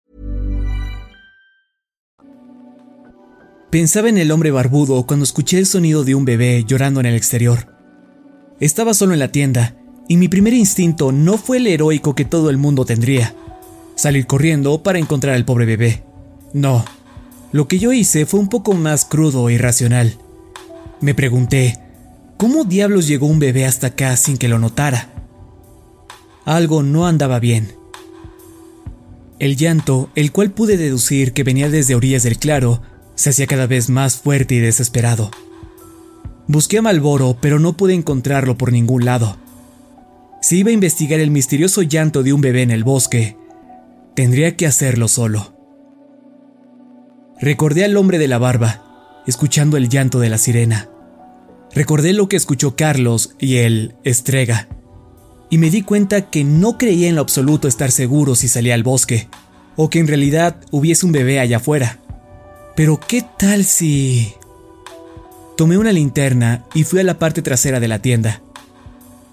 Pensaba 3.71 4.09
en 4.09 4.17
el 4.17 4.31
hombre 4.31 4.51
barbudo 4.51 5.07
cuando 5.07 5.23
escuché 5.23 5.57
el 5.57 5.65
sonido 5.65 6.03
de 6.03 6.13
un 6.13 6.25
bebé 6.25 6.65
llorando 6.67 6.99
en 6.99 7.05
el 7.05 7.15
exterior. 7.15 7.73
Estaba 8.59 8.93
solo 8.93 9.13
en 9.13 9.19
la 9.19 9.31
tienda 9.31 9.77
y 10.09 10.17
mi 10.17 10.27
primer 10.27 10.53
instinto 10.53 11.13
no 11.13 11.37
fue 11.37 11.55
el 11.55 11.67
heroico 11.67 12.13
que 12.13 12.25
todo 12.25 12.49
el 12.49 12.57
mundo 12.57 12.83
tendría, 12.83 13.33
salir 13.95 14.27
corriendo 14.27 14.83
para 14.83 14.99
encontrar 14.99 15.35
al 15.35 15.45
pobre 15.45 15.65
bebé. 15.65 16.03
No, 16.51 16.83
lo 17.53 17.69
que 17.69 17.79
yo 17.79 17.93
hice 17.93 18.25
fue 18.25 18.41
un 18.41 18.49
poco 18.49 18.73
más 18.73 19.05
crudo 19.05 19.47
e 19.47 19.53
irracional. 19.53 20.17
Me 20.99 21.15
pregunté, 21.15 21.79
¿cómo 22.35 22.65
diablos 22.65 23.07
llegó 23.07 23.27
un 23.27 23.39
bebé 23.39 23.65
hasta 23.65 23.87
acá 23.87 24.17
sin 24.17 24.37
que 24.37 24.49
lo 24.49 24.59
notara? 24.59 25.13
Algo 26.43 26.83
no 26.83 27.07
andaba 27.07 27.39
bien. 27.39 27.71
El 29.39 29.55
llanto, 29.55 30.09
el 30.15 30.33
cual 30.33 30.51
pude 30.51 30.75
deducir 30.75 31.31
que 31.31 31.45
venía 31.45 31.69
desde 31.69 31.95
orillas 31.95 32.23
del 32.23 32.37
claro, 32.37 32.81
se 33.21 33.29
hacía 33.29 33.45
cada 33.45 33.67
vez 33.67 33.87
más 33.91 34.15
fuerte 34.15 34.55
y 34.55 34.59
desesperado. 34.59 35.29
Busqué 36.47 36.79
a 36.79 36.81
Malboro, 36.81 37.37
pero 37.39 37.59
no 37.59 37.77
pude 37.77 37.93
encontrarlo 37.93 38.57
por 38.57 38.71
ningún 38.71 39.05
lado. 39.05 39.37
Si 40.41 40.57
iba 40.57 40.71
a 40.71 40.73
investigar 40.73 41.19
el 41.19 41.29
misterioso 41.29 41.83
llanto 41.83 42.23
de 42.23 42.33
un 42.33 42.41
bebé 42.41 42.63
en 42.63 42.71
el 42.71 42.83
bosque, 42.83 43.37
tendría 44.15 44.57
que 44.57 44.65
hacerlo 44.65 45.07
solo. 45.07 45.53
Recordé 47.39 47.85
al 47.85 47.95
hombre 47.95 48.17
de 48.17 48.27
la 48.27 48.39
barba, 48.39 49.21
escuchando 49.27 49.77
el 49.77 49.87
llanto 49.87 50.19
de 50.19 50.29
la 50.29 50.39
sirena. 50.39 50.89
Recordé 51.75 52.13
lo 52.13 52.27
que 52.27 52.37
escuchó 52.37 52.75
Carlos 52.75 53.35
y 53.37 53.57
el 53.57 53.93
Estrega, 54.03 54.67
y 55.51 55.59
me 55.59 55.69
di 55.69 55.83
cuenta 55.83 56.31
que 56.31 56.43
no 56.43 56.79
creía 56.79 57.07
en 57.07 57.17
lo 57.17 57.21
absoluto 57.21 57.67
estar 57.67 57.91
seguro 57.91 58.33
si 58.33 58.47
salía 58.47 58.73
al 58.73 58.81
bosque, 58.81 59.27
o 59.75 59.91
que 59.91 59.99
en 59.99 60.07
realidad 60.07 60.55
hubiese 60.71 61.05
un 61.05 61.11
bebé 61.11 61.39
allá 61.39 61.57
afuera. 61.57 61.99
Pero 62.81 62.99
¿qué 62.99 63.23
tal 63.37 63.63
si... 63.63 64.33
Tomé 65.55 65.77
una 65.77 65.91
linterna 65.91 66.65
y 66.73 66.83
fui 66.83 66.99
a 66.99 67.03
la 67.03 67.19
parte 67.19 67.43
trasera 67.43 67.79
de 67.79 67.87
la 67.87 68.01
tienda. 68.01 68.41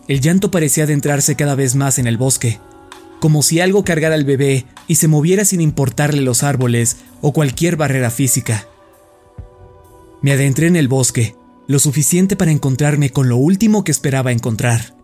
El 0.07 0.21
llanto 0.21 0.51
parecía 0.51 0.85
adentrarse 0.85 1.35
cada 1.35 1.55
vez 1.55 1.75
más 1.75 1.99
en 1.99 2.07
el 2.07 2.19
bosque, 2.19 2.59
como 3.21 3.43
si 3.43 3.61
algo 3.61 3.85
cargara 3.85 4.17
al 4.17 4.27
bebé 4.27 4.67
y 4.87 4.97
se 4.97 5.09
moviera 5.09 5.47
sin 5.47 5.63
importarle 5.63 6.21
los 6.21 6.43
árboles 6.43 6.99
o 7.23 7.33
cualquier 7.33 7.77
barrera 7.77 8.11
física. 8.11 8.69
Me 10.21 10.33
adentré 10.33 10.67
en 10.67 10.77
el 10.77 10.89
bosque, 10.89 11.35
lo 11.67 11.79
suficiente 11.79 12.37
para 12.37 12.51
encontrarme 12.51 13.09
con 13.13 13.31
lo 13.31 13.39
último 13.39 13.83
que 13.83 13.93
esperaba 13.93 14.31
encontrar. 14.31 14.95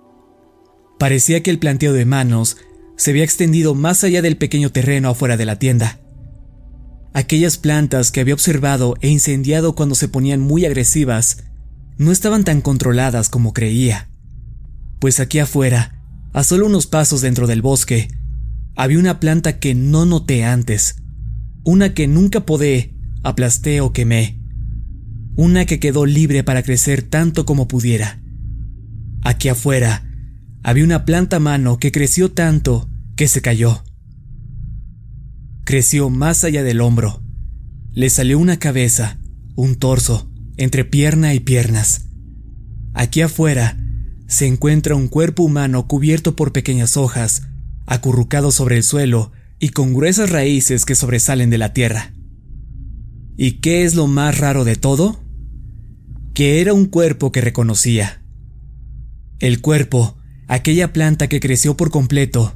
Parecía 0.99 1.43
que 1.43 1.51
el 1.51 1.59
planteo 1.59 1.95
de 1.95 2.05
manos 2.05 2.59
se 2.97 3.13
había 3.13 3.25
extendido 3.25 3.75
más 3.75 4.05
allá 4.05 4.21
del 4.21 4.37
pequeño 4.37 4.71
terreno 4.71 5.09
afuera 5.09 5.39
de 5.39 5.47
la 5.47 5.59
tienda. 5.59 6.04
Aquellas 7.15 7.59
plantas 7.59 8.11
que 8.11 8.21
había 8.21 8.35
observado 8.35 8.97
e 9.01 9.09
incendiado 9.09 9.77
cuando 9.77 9.95
se 9.95 10.09
ponían 10.09 10.41
muy 10.41 10.65
agresivas 10.65 11.45
no 11.97 12.11
estaban 12.11 12.43
tan 12.43 12.61
controladas 12.61 13.29
como 13.29 13.53
creía. 13.53 14.11
Pues 14.99 15.21
aquí 15.21 15.39
afuera, 15.39 16.03
a 16.33 16.43
solo 16.43 16.67
unos 16.67 16.89
pasos 16.89 17.21
dentro 17.21 17.47
del 17.47 17.63
bosque, 17.63 18.09
había 18.75 18.99
una 18.99 19.21
planta 19.21 19.61
que 19.61 19.77
no 19.77 20.07
noté 20.07 20.45
antes. 20.45 20.97
Una 21.63 21.95
que 21.95 22.09
nunca 22.09 22.45
podé, 22.45 22.97
aplasté 23.23 23.81
o 23.81 23.93
quemé. 23.93 24.41
Una 25.37 25.67
que 25.67 25.79
quedó 25.79 26.07
libre 26.07 26.43
para 26.43 26.65
crecer 26.65 27.03
tanto 27.03 27.47
como 27.47 27.69
pudiera. 27.69 28.21
Aquí 29.23 29.49
afuera, 29.49 30.05
había 30.65 30.83
una 30.83 31.05
planta 31.05 31.37
a 31.37 31.41
mano 31.41 31.79
que 31.79 31.93
creció 31.93 32.33
tanto 32.33 32.89
que 33.15 33.29
se 33.29 33.41
cayó. 33.41 33.85
Creció 35.65 36.11
más 36.11 36.45
allá 36.45 36.63
del 36.63 36.83
hombro. 36.83 37.23
Le 37.93 38.11
salió 38.11 38.39
una 38.39 38.59
cabeza, 38.59 39.19
un 39.57 39.77
torso, 39.77 40.31
entre 40.59 40.85
pierna 40.85 41.33
y 41.33 41.41
piernas. 41.41 42.07
Aquí 42.93 43.23
afuera 43.23 43.79
se 44.27 44.47
encuentra 44.47 44.95
un 44.95 45.09
cuerpo 45.09 45.43
humano 45.43 45.89
cubierto 45.89 46.37
por 46.37 46.53
pequeñas 46.53 46.97
hojas, 46.97 47.49
acurrucado 47.87 48.51
sobre 48.51 48.77
el 48.77 48.83
suelo 48.83 49.33
y 49.59 49.71
con 49.71 49.95
gruesas 49.95 50.31
raíces 50.31 50.85
que 50.85 50.95
sobresalen 50.95 51.51
de 51.51 51.59
la 51.59 51.73
tierra. 51.73 52.13
¿Y 53.37 53.53
qué 53.61 53.85
es 53.85 53.95
lo 53.95 54.07
más 54.07 54.39
raro 54.39 54.65
de 54.65 54.77
todo? 54.77 55.23
Que 56.35 56.61
era 56.61 56.75
un 56.75 56.87
cuerpo 56.87 57.33
que 57.33 57.41
reconocía. 57.41 58.23
El 59.39 59.61
cuerpo, 59.61 60.19
aquella 60.47 60.93
planta 60.93 61.29
que 61.29 61.41
creció 61.41 61.77
por 61.77 61.91
completo, 61.91 62.55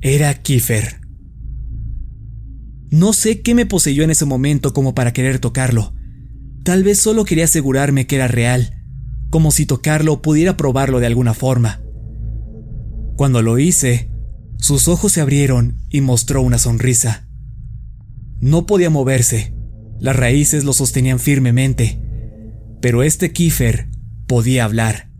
era 0.00 0.34
Kiefer. 0.42 1.01
No 2.92 3.14
sé 3.14 3.40
qué 3.40 3.54
me 3.54 3.64
poseyó 3.64 4.04
en 4.04 4.10
ese 4.10 4.26
momento 4.26 4.74
como 4.74 4.94
para 4.94 5.14
querer 5.14 5.38
tocarlo. 5.38 5.94
Tal 6.62 6.84
vez 6.84 7.00
solo 7.00 7.24
quería 7.24 7.44
asegurarme 7.44 8.06
que 8.06 8.16
era 8.16 8.28
real, 8.28 8.84
como 9.30 9.50
si 9.50 9.64
tocarlo 9.64 10.20
pudiera 10.20 10.58
probarlo 10.58 11.00
de 11.00 11.06
alguna 11.06 11.32
forma. 11.32 11.82
Cuando 13.16 13.40
lo 13.40 13.58
hice, 13.58 14.10
sus 14.58 14.88
ojos 14.88 15.12
se 15.12 15.22
abrieron 15.22 15.78
y 15.88 16.02
mostró 16.02 16.42
una 16.42 16.58
sonrisa. 16.58 17.26
No 18.40 18.66
podía 18.66 18.90
moverse, 18.90 19.54
las 19.98 20.14
raíces 20.14 20.64
lo 20.64 20.74
sostenían 20.74 21.18
firmemente, 21.18 21.98
pero 22.82 23.02
este 23.02 23.32
Kiefer 23.32 23.88
podía 24.26 24.64
hablar, 24.64 25.10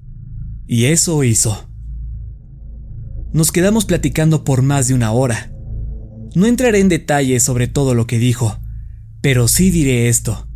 y 0.67 0.85
eso 0.85 1.25
hizo. 1.25 1.71
Nos 3.33 3.51
quedamos 3.51 3.87
platicando 3.87 4.45
por 4.45 4.61
más 4.61 4.89
de 4.89 4.95
una 4.95 5.13
hora. 5.13 5.52
No 6.35 6.47
entraré 6.47 6.81
en 6.81 6.89
detalles 6.89 7.43
sobre 7.43 7.69
todo 7.69 7.95
lo 7.95 8.07
que 8.07 8.19
dijo, 8.19 8.59
pero 9.21 9.49
sí 9.49 9.71
diré 9.71 10.09
esto. 10.09 10.49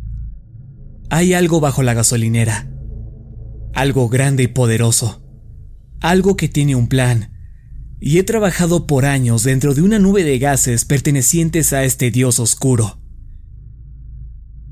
Hay 1.09 1.33
algo 1.33 1.59
bajo 1.59 1.83
la 1.83 1.93
gasolinera. 1.93 2.69
Algo 3.73 4.09
grande 4.09 4.43
y 4.43 4.47
poderoso. 4.47 5.23
Algo 6.01 6.35
que 6.35 6.49
tiene 6.49 6.75
un 6.75 6.87
plan. 6.87 7.31
Y 7.99 8.17
he 8.17 8.23
trabajado 8.23 8.87
por 8.87 9.05
años 9.05 9.43
dentro 9.43 9.73
de 9.73 9.81
una 9.81 9.99
nube 9.99 10.23
de 10.23 10.39
gases 10.39 10.83
pertenecientes 10.83 11.73
a 11.73 11.83
este 11.83 12.11
dios 12.11 12.39
oscuro. 12.39 12.99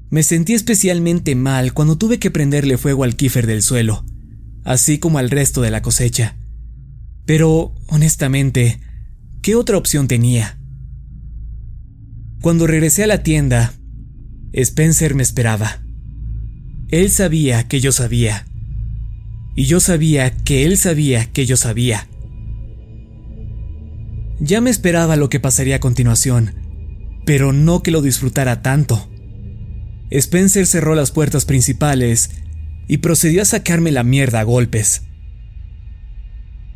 Me 0.10 0.24
sentí 0.24 0.54
especialmente 0.54 1.36
mal 1.36 1.74
cuando 1.74 1.98
tuve 1.98 2.20
que 2.20 2.32
prenderle 2.32 2.78
fuego 2.78 3.04
al 3.04 3.16
kífer 3.16 3.48
del 3.48 3.62
suelo, 3.62 4.06
así 4.64 5.00
como 5.00 5.20
al 5.20 5.32
resto 5.32 5.62
de 5.62 5.72
la 5.72 5.82
cosecha. 5.82 6.36
Pero, 7.26 7.74
honestamente, 7.88 8.80
¿qué 9.42 9.56
otra 9.56 9.78
opción 9.78 10.08
tenía? 10.08 10.60
Cuando 12.46 12.68
regresé 12.68 13.04
a 13.04 13.08
la 13.08 13.24
tienda, 13.24 13.74
Spencer 14.54 15.16
me 15.16 15.24
esperaba. 15.24 15.82
Él 16.90 17.10
sabía 17.10 17.68
que 17.68 17.80
yo 17.80 17.92
sabía, 17.92 18.46
Y 19.56 19.66
yo 19.66 19.80
sabía 19.80 20.30
que 20.30 20.64
él 20.64 20.78
sabía 20.78 21.26
que 21.26 21.48
yo 21.48 21.58
sabía. 21.58 22.08
Ya 24.40 24.62
me 24.62 24.70
esperaba 24.70 25.16
lo 25.16 25.28
que 25.28 25.40
pasaría 25.40 25.78
a 25.78 25.80
continuación, 25.80 26.54
pero 27.26 27.52
no 27.52 27.82
que 27.82 27.90
lo 27.90 28.04
disfrutara 28.04 28.62
tanto. 28.62 29.10
Spencer 30.12 30.68
cerró 30.68 30.94
las 30.94 31.10
puertas 31.10 31.46
principales 31.46 32.30
y 32.88 32.98
procedió 32.98 33.42
a 33.42 33.46
sacarme 33.46 33.92
la 33.92 34.04
mierda 34.04 34.42
a 34.42 34.44
golpes. 34.44 35.02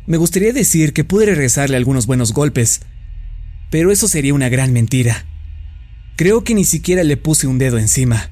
Me 0.08 0.16
gustaría 0.16 0.52
decir 0.52 0.92
que 0.92 1.04
pude 1.04 1.26
regresarle 1.26 1.76
algunos 1.76 2.08
buenos 2.08 2.32
golpes, 2.32 2.80
pero 3.70 3.92
eso 3.92 4.08
sería 4.08 4.34
una 4.34 4.48
gran 4.48 4.72
mentira. 4.72 5.29
Creo 6.20 6.44
que 6.44 6.54
ni 6.54 6.64
siquiera 6.64 7.02
le 7.02 7.16
puse 7.16 7.46
un 7.46 7.56
dedo 7.56 7.78
encima. 7.78 8.30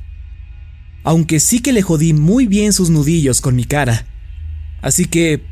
Aunque 1.05 1.41
sí 1.41 1.61
que 1.61 1.73
le 1.73 1.81
jodí 1.81 2.13
muy 2.13 2.47
bien 2.47 2.75
sus 2.75 2.91
nudillos 2.91 3.41
con 3.41 3.57
mi 3.57 3.65
cara. 3.65 4.05
Así 4.83 5.07
que... 5.07 5.43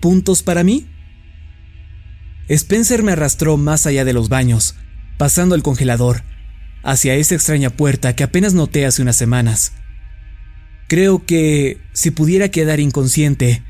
¿Puntos 0.00 0.42
para 0.42 0.64
mí? 0.64 0.88
Spencer 2.48 3.04
me 3.04 3.12
arrastró 3.12 3.56
más 3.56 3.86
allá 3.86 4.04
de 4.04 4.12
los 4.12 4.28
baños, 4.28 4.74
pasando 5.16 5.54
el 5.54 5.62
congelador, 5.62 6.24
hacia 6.82 7.14
esa 7.14 7.36
extraña 7.36 7.70
puerta 7.70 8.16
que 8.16 8.24
apenas 8.24 8.52
noté 8.52 8.84
hace 8.84 9.00
unas 9.02 9.14
semanas. 9.14 9.72
Creo 10.88 11.24
que 11.24 11.80
si 11.92 12.10
pudiera 12.10 12.48
quedar 12.48 12.80
inconsciente, 12.80 13.62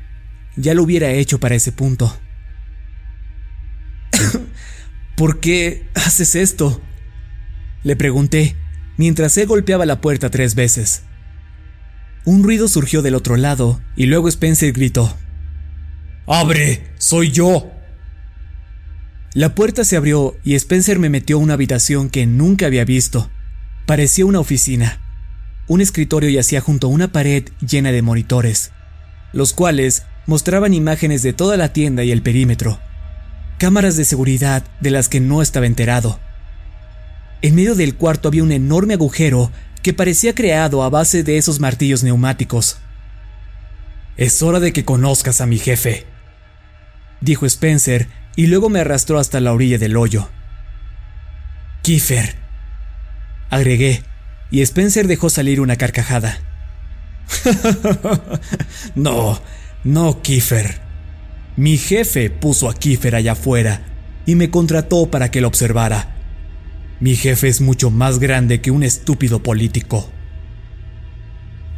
ya 0.55 0.73
lo 0.73 0.81
hubiera 0.81 1.11
hecho 1.11 1.39
para 1.39 1.53
ese 1.53 1.71
punto. 1.71 2.19
¿Por 5.15 5.39
qué 5.39 5.85
haces 5.93 6.33
esto? 6.33 6.81
Le 7.83 7.95
pregunté, 7.95 8.55
mientras 8.97 9.37
él 9.37 9.47
golpeaba 9.47 9.85
la 9.85 10.01
puerta 10.01 10.29
tres 10.29 10.55
veces. 10.55 11.03
Un 12.23 12.43
ruido 12.43 12.67
surgió 12.67 13.01
del 13.01 13.15
otro 13.15 13.35
lado 13.37 13.81
y 13.95 14.05
luego 14.05 14.27
Spencer 14.27 14.73
gritó. 14.73 15.17
¡Abre! 16.27 16.91
¡Soy 16.99 17.31
yo! 17.31 17.71
La 19.33 19.55
puerta 19.55 19.83
se 19.83 19.97
abrió 19.97 20.37
y 20.43 20.55
Spencer 20.55 20.99
me 20.99 21.09
metió 21.09 21.37
a 21.37 21.39
una 21.39 21.55
habitación 21.55 22.09
que 22.09 22.25
nunca 22.25 22.67
había 22.67 22.85
visto. 22.85 23.31
Parecía 23.87 24.25
una 24.25 24.39
oficina. 24.39 24.99
Un 25.67 25.81
escritorio 25.81 26.29
yacía 26.29 26.61
junto 26.61 26.87
a 26.87 26.89
una 26.89 27.11
pared 27.11 27.45
llena 27.65 27.91
de 27.91 28.01
monitores, 28.01 28.71
los 29.33 29.53
cuales 29.53 30.03
mostraban 30.27 30.73
imágenes 30.73 31.23
de 31.23 31.33
toda 31.33 31.57
la 31.57 31.73
tienda 31.73 32.03
y 32.03 32.11
el 32.11 32.21
perímetro. 32.21 32.79
Cámaras 33.57 33.95
de 33.95 34.05
seguridad 34.05 34.63
de 34.81 34.91
las 34.91 35.09
que 35.09 35.19
no 35.19 35.41
estaba 35.41 35.65
enterado. 35.65 36.19
En 37.41 37.55
medio 37.55 37.75
del 37.75 37.95
cuarto 37.95 38.27
había 38.27 38.43
un 38.43 38.51
enorme 38.51 38.93
agujero 38.93 39.51
que 39.81 39.93
parecía 39.93 40.35
creado 40.35 40.83
a 40.83 40.89
base 40.89 41.23
de 41.23 41.37
esos 41.37 41.59
martillos 41.59 42.03
neumáticos. 42.03 42.77
Es 44.15 44.43
hora 44.43 44.59
de 44.59 44.73
que 44.73 44.85
conozcas 44.85 45.41
a 45.41 45.47
mi 45.47 45.57
jefe, 45.57 46.05
dijo 47.19 47.45
Spencer 47.45 48.07
y 48.35 48.47
luego 48.47 48.69
me 48.69 48.79
arrastró 48.79 49.19
hasta 49.19 49.39
la 49.39 49.53
orilla 49.53 49.79
del 49.79 49.97
hoyo. 49.97 50.29
Kiefer, 51.81 52.35
agregué, 53.49 54.03
y 54.51 54.61
Spencer 54.61 55.07
dejó 55.07 55.29
salir 55.29 55.61
una 55.61 55.77
carcajada. 55.77 56.37
no, 58.95 59.41
no, 59.83 60.21
Kiefer. 60.21 60.79
Mi 61.57 61.77
jefe 61.77 62.29
puso 62.29 62.69
a 62.69 62.75
Kiefer 62.75 63.15
allá 63.15 63.31
afuera 63.31 63.81
y 64.25 64.35
me 64.35 64.51
contrató 64.51 65.09
para 65.09 65.31
que 65.31 65.41
lo 65.41 65.47
observara. 65.47 66.20
Mi 67.01 67.15
jefe 67.15 67.47
es 67.47 67.61
mucho 67.61 67.89
más 67.89 68.19
grande 68.19 68.61
que 68.61 68.69
un 68.69 68.83
estúpido 68.83 69.41
político. 69.41 70.07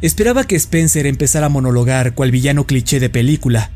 Esperaba 0.02 0.44
que 0.44 0.54
Spencer 0.54 1.06
empezara 1.06 1.46
a 1.46 1.48
monologar 1.48 2.14
cual 2.14 2.30
villano 2.30 2.66
cliché 2.66 3.00
de 3.00 3.08
película. 3.08 3.70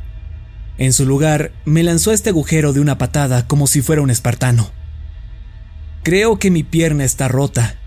En 0.76 0.92
su 0.92 1.06
lugar, 1.06 1.52
me 1.64 1.82
lanzó 1.82 2.10
a 2.10 2.14
este 2.14 2.28
agujero 2.28 2.74
de 2.74 2.80
una 2.80 2.98
patada 2.98 3.48
como 3.48 3.66
si 3.66 3.80
fuera 3.80 4.02
un 4.02 4.10
espartano. 4.10 4.70
Creo 6.02 6.38
que 6.38 6.50
mi 6.50 6.64
pierna 6.64 7.06
está 7.06 7.28
rota. 7.28 7.78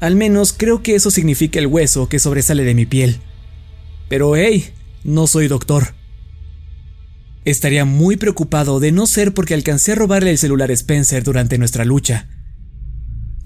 Al 0.00 0.16
menos 0.16 0.54
creo 0.54 0.82
que 0.82 0.94
eso 0.94 1.10
significa 1.10 1.58
el 1.58 1.66
hueso 1.66 2.08
que 2.08 2.18
sobresale 2.18 2.64
de 2.64 2.74
mi 2.74 2.86
piel. 2.86 3.18
Pero 4.08 4.36
hey, 4.36 4.72
no 5.04 5.26
soy 5.26 5.48
doctor. 5.48 5.94
Estaría 7.44 7.84
muy 7.84 8.16
preocupado 8.16 8.80
de 8.80 8.90
no 8.90 9.06
ser 9.06 9.34
porque 9.34 9.52
alcancé 9.52 9.92
a 9.92 9.96
robarle 9.96 10.30
el 10.30 10.38
celular 10.38 10.70
a 10.70 10.74
Spencer 10.74 11.22
durante 11.22 11.58
nuestra 11.58 11.84
lucha. 11.84 12.26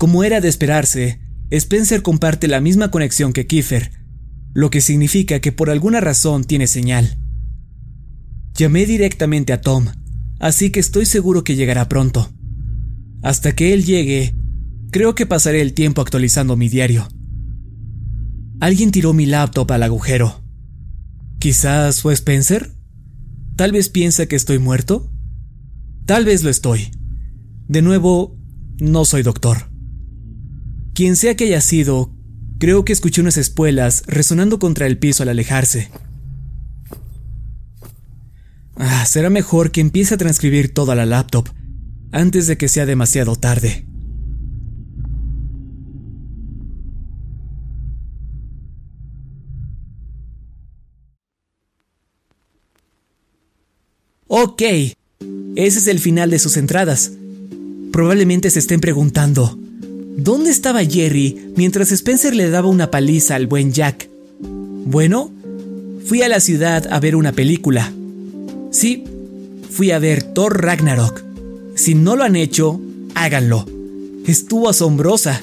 Como 0.05 0.23
era 0.23 0.43
de 0.43 0.49
esperarse, 0.49 1.19
Spencer 1.51 2.03
comparte 2.03 2.47
la 2.47 2.61
misma 2.61 2.91
conexión 2.91 3.33
que 3.33 3.47
Kiefer, 3.47 3.91
lo 4.53 4.69
que 4.69 4.83
significa 4.83 5.41
que 5.41 5.51
por 5.51 5.71
alguna 5.71 5.99
razón 5.99 6.45
tiene 6.45 6.67
señal. 6.67 7.17
Llamé 8.53 8.85
directamente 8.85 9.55
a 9.55 9.63
Tom, 9.63 9.87
así 10.41 10.69
que 10.69 10.81
estoy 10.81 11.07
seguro 11.07 11.43
que 11.43 11.57
llegará 11.57 11.89
pronto. 11.89 12.31
Hasta 13.23 13.55
que 13.55 13.73
él 13.73 13.87
llegue, 13.87 14.35
creo 14.91 15.15
que 15.15 15.25
pasaré 15.25 15.63
el 15.63 15.73
tiempo 15.73 16.03
actualizando 16.03 16.55
mi 16.55 16.69
diario. 16.69 17.09
Alguien 18.61 18.91
tiró 18.91 19.15
mi 19.15 19.25
laptop 19.25 19.73
al 19.73 19.85
agujero. 19.85 20.45
¿Quizás 21.39 22.03
fue 22.03 22.13
Spencer? 22.13 22.75
¿Tal 23.57 23.73
vez 23.73 23.89
piensa 23.89 24.27
que 24.27 24.37
estoy 24.37 24.59
muerto? 24.59 25.11
Tal 26.05 26.27
vez 26.27 26.45
lo 26.45 26.51
estoy. 26.51 26.91
De 27.69 27.81
nuevo, 27.81 28.37
no 28.79 29.07
soy 29.07 29.23
doctor. 29.23 29.73
Quien 30.95 31.17
sea 31.17 31.35
que 31.35 31.47
haya 31.47 31.61
sido, 31.61 32.13
creo 32.59 32.85
que 32.85 32.93
escuché 32.93 33.21
unas 33.21 33.37
espuelas 33.37 34.05
resonando 34.07 34.61
contra 34.61 34.87
el 34.87 34.97
piso 34.97 35.25
al 35.25 35.29
alejarse. 35.29 35.91
Ah, 38.77 39.05
será 39.05 39.29
mejor 39.29 39.73
que 39.73 39.81
empiece 39.81 40.15
a 40.15 40.19
transcribir 40.19 40.73
toda 40.73 40.95
la 40.95 41.05
laptop 41.05 41.49
antes 42.13 42.47
de 42.47 42.57
que 42.57 42.69
sea 42.69 42.87
demasiado 42.87 43.35
tarde. 43.35 43.85
Ok, 54.29 54.63
ese 54.63 54.95
es 55.57 55.87
el 55.89 55.99
final 55.99 56.31
de 56.31 56.39
sus 56.39 56.57
entradas. 56.57 57.13
Probablemente 57.93 58.49
se 58.51 58.61
estén 58.61 58.81
preguntando, 58.81 59.59
¿Dónde 60.17 60.51
estaba 60.51 60.85
Jerry 60.85 61.53
mientras 61.57 61.91
Spencer 61.91 62.37
le 62.37 62.49
daba 62.49 62.69
una 62.69 62.91
paliza 62.91 63.35
al 63.35 63.49
buen 63.49 63.73
Jack? 63.73 64.09
Bueno, 64.41 65.33
fui 66.07 66.23
a 66.23 66.29
la 66.29 66.39
ciudad 66.39 66.87
a 66.91 67.01
ver 67.01 67.17
una 67.17 67.33
película. 67.33 67.93
Sí, 68.71 69.03
fui 69.71 69.91
a 69.91 69.99
ver 69.99 70.23
Thor 70.23 70.63
Ragnarok. 70.63 71.25
Si 71.75 71.97
no 71.97 72.15
lo 72.15 72.23
han 72.23 72.37
hecho, 72.37 72.81
háganlo. 73.17 73.67
Estuvo 74.25 74.69
asombrosa. 74.69 75.43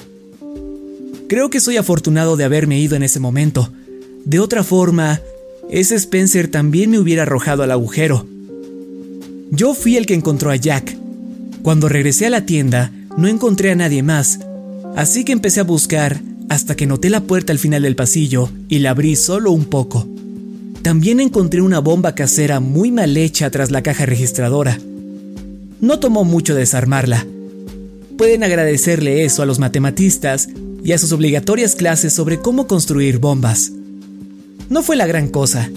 Creo 1.28 1.50
que 1.50 1.60
soy 1.60 1.76
afortunado 1.76 2.36
de 2.36 2.44
haberme 2.44 2.80
ido 2.80 2.96
en 2.96 3.02
ese 3.02 3.20
momento. 3.20 3.70
De 4.24 4.40
otra 4.40 4.64
forma, 4.64 5.20
ese 5.70 5.96
Spencer 5.96 6.48
también 6.48 6.90
me 6.90 6.98
hubiera 6.98 7.24
arrojado 7.24 7.62
al 7.62 7.72
agujero. 7.72 8.26
Yo 9.50 9.74
fui 9.74 9.98
el 9.98 10.06
que 10.06 10.14
encontró 10.14 10.50
a 10.50 10.56
Jack. 10.56 10.96
Cuando 11.62 11.90
regresé 11.90 12.26
a 12.26 12.30
la 12.30 12.46
tienda, 12.46 12.90
no 13.18 13.28
encontré 13.28 13.70
a 13.70 13.74
nadie 13.74 14.02
más, 14.02 14.40
Así 14.96 15.24
que 15.24 15.32
empecé 15.32 15.60
a 15.60 15.64
buscar 15.64 16.20
hasta 16.48 16.76
que 16.76 16.86
noté 16.86 17.08
la 17.08 17.22
puerta 17.22 17.52
al 17.52 17.58
final 17.58 17.82
del 17.82 17.96
pasillo 17.96 18.50
y 18.68 18.80
la 18.80 18.90
abrí 18.90 19.16
solo 19.16 19.52
un 19.52 19.64
poco. 19.64 20.06
También 20.82 21.20
encontré 21.20 21.62
una 21.62 21.78
bomba 21.78 22.14
casera 22.14 22.60
muy 22.60 22.90
mal 22.90 23.16
hecha 23.16 23.50
tras 23.50 23.70
la 23.70 23.82
caja 23.82 24.04
registradora. 24.04 24.78
No 25.80 25.98
tomó 25.98 26.24
mucho 26.24 26.54
desarmarla. 26.54 27.26
Pueden 28.18 28.44
agradecerle 28.44 29.24
eso 29.24 29.42
a 29.42 29.46
los 29.46 29.58
matematistas 29.58 30.48
y 30.84 30.92
a 30.92 30.98
sus 30.98 31.12
obligatorias 31.12 31.74
clases 31.74 32.12
sobre 32.12 32.40
cómo 32.40 32.66
construir 32.66 33.18
bombas. 33.18 33.72
No 34.68 34.82
fue 34.82 34.96
la 34.96 35.06
gran 35.06 35.28
cosa, 35.28 35.70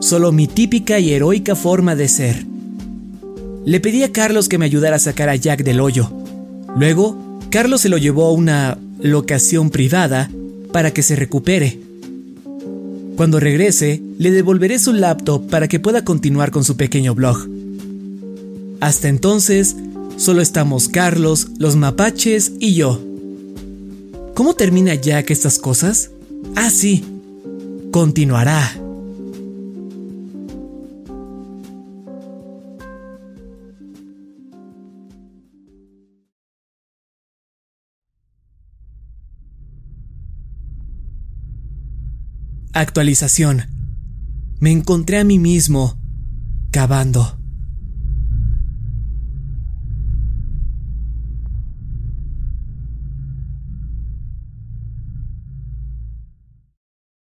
solo 0.00 0.32
mi 0.32 0.46
típica 0.46 0.98
y 0.98 1.12
heroica 1.12 1.54
forma 1.54 1.94
de 1.94 2.08
ser. 2.08 2.46
Le 3.64 3.78
pedí 3.80 4.02
a 4.02 4.12
Carlos 4.12 4.48
que 4.48 4.58
me 4.58 4.64
ayudara 4.64 4.96
a 4.96 5.00
sacar 5.00 5.28
a 5.28 5.36
Jack 5.36 5.62
del 5.62 5.80
hoyo. 5.80 6.10
Luego 6.76 7.29
Carlos 7.50 7.80
se 7.80 7.88
lo 7.88 7.98
llevó 7.98 8.26
a 8.26 8.32
una 8.32 8.78
locación 9.00 9.70
privada 9.70 10.30
para 10.72 10.92
que 10.92 11.02
se 11.02 11.16
recupere. 11.16 11.80
Cuando 13.16 13.40
regrese, 13.40 14.00
le 14.18 14.30
devolveré 14.30 14.78
su 14.78 14.92
laptop 14.92 15.48
para 15.50 15.68
que 15.68 15.80
pueda 15.80 16.04
continuar 16.04 16.52
con 16.52 16.64
su 16.64 16.76
pequeño 16.76 17.14
blog. 17.14 17.48
Hasta 18.80 19.08
entonces, 19.08 19.76
solo 20.16 20.40
estamos 20.40 20.88
Carlos, 20.88 21.48
los 21.58 21.76
mapaches 21.76 22.52
y 22.60 22.74
yo. 22.74 23.00
¿Cómo 24.34 24.54
termina 24.54 24.94
Jack 24.94 25.30
estas 25.30 25.58
cosas? 25.58 26.10
Ah, 26.54 26.70
sí. 26.70 27.04
Continuará. 27.90 28.72
Actualización. 42.72 43.66
me 44.60 44.70
encontré 44.70 45.18
a 45.18 45.24
mí 45.24 45.40
mismo 45.40 45.98
cavando. 46.70 47.39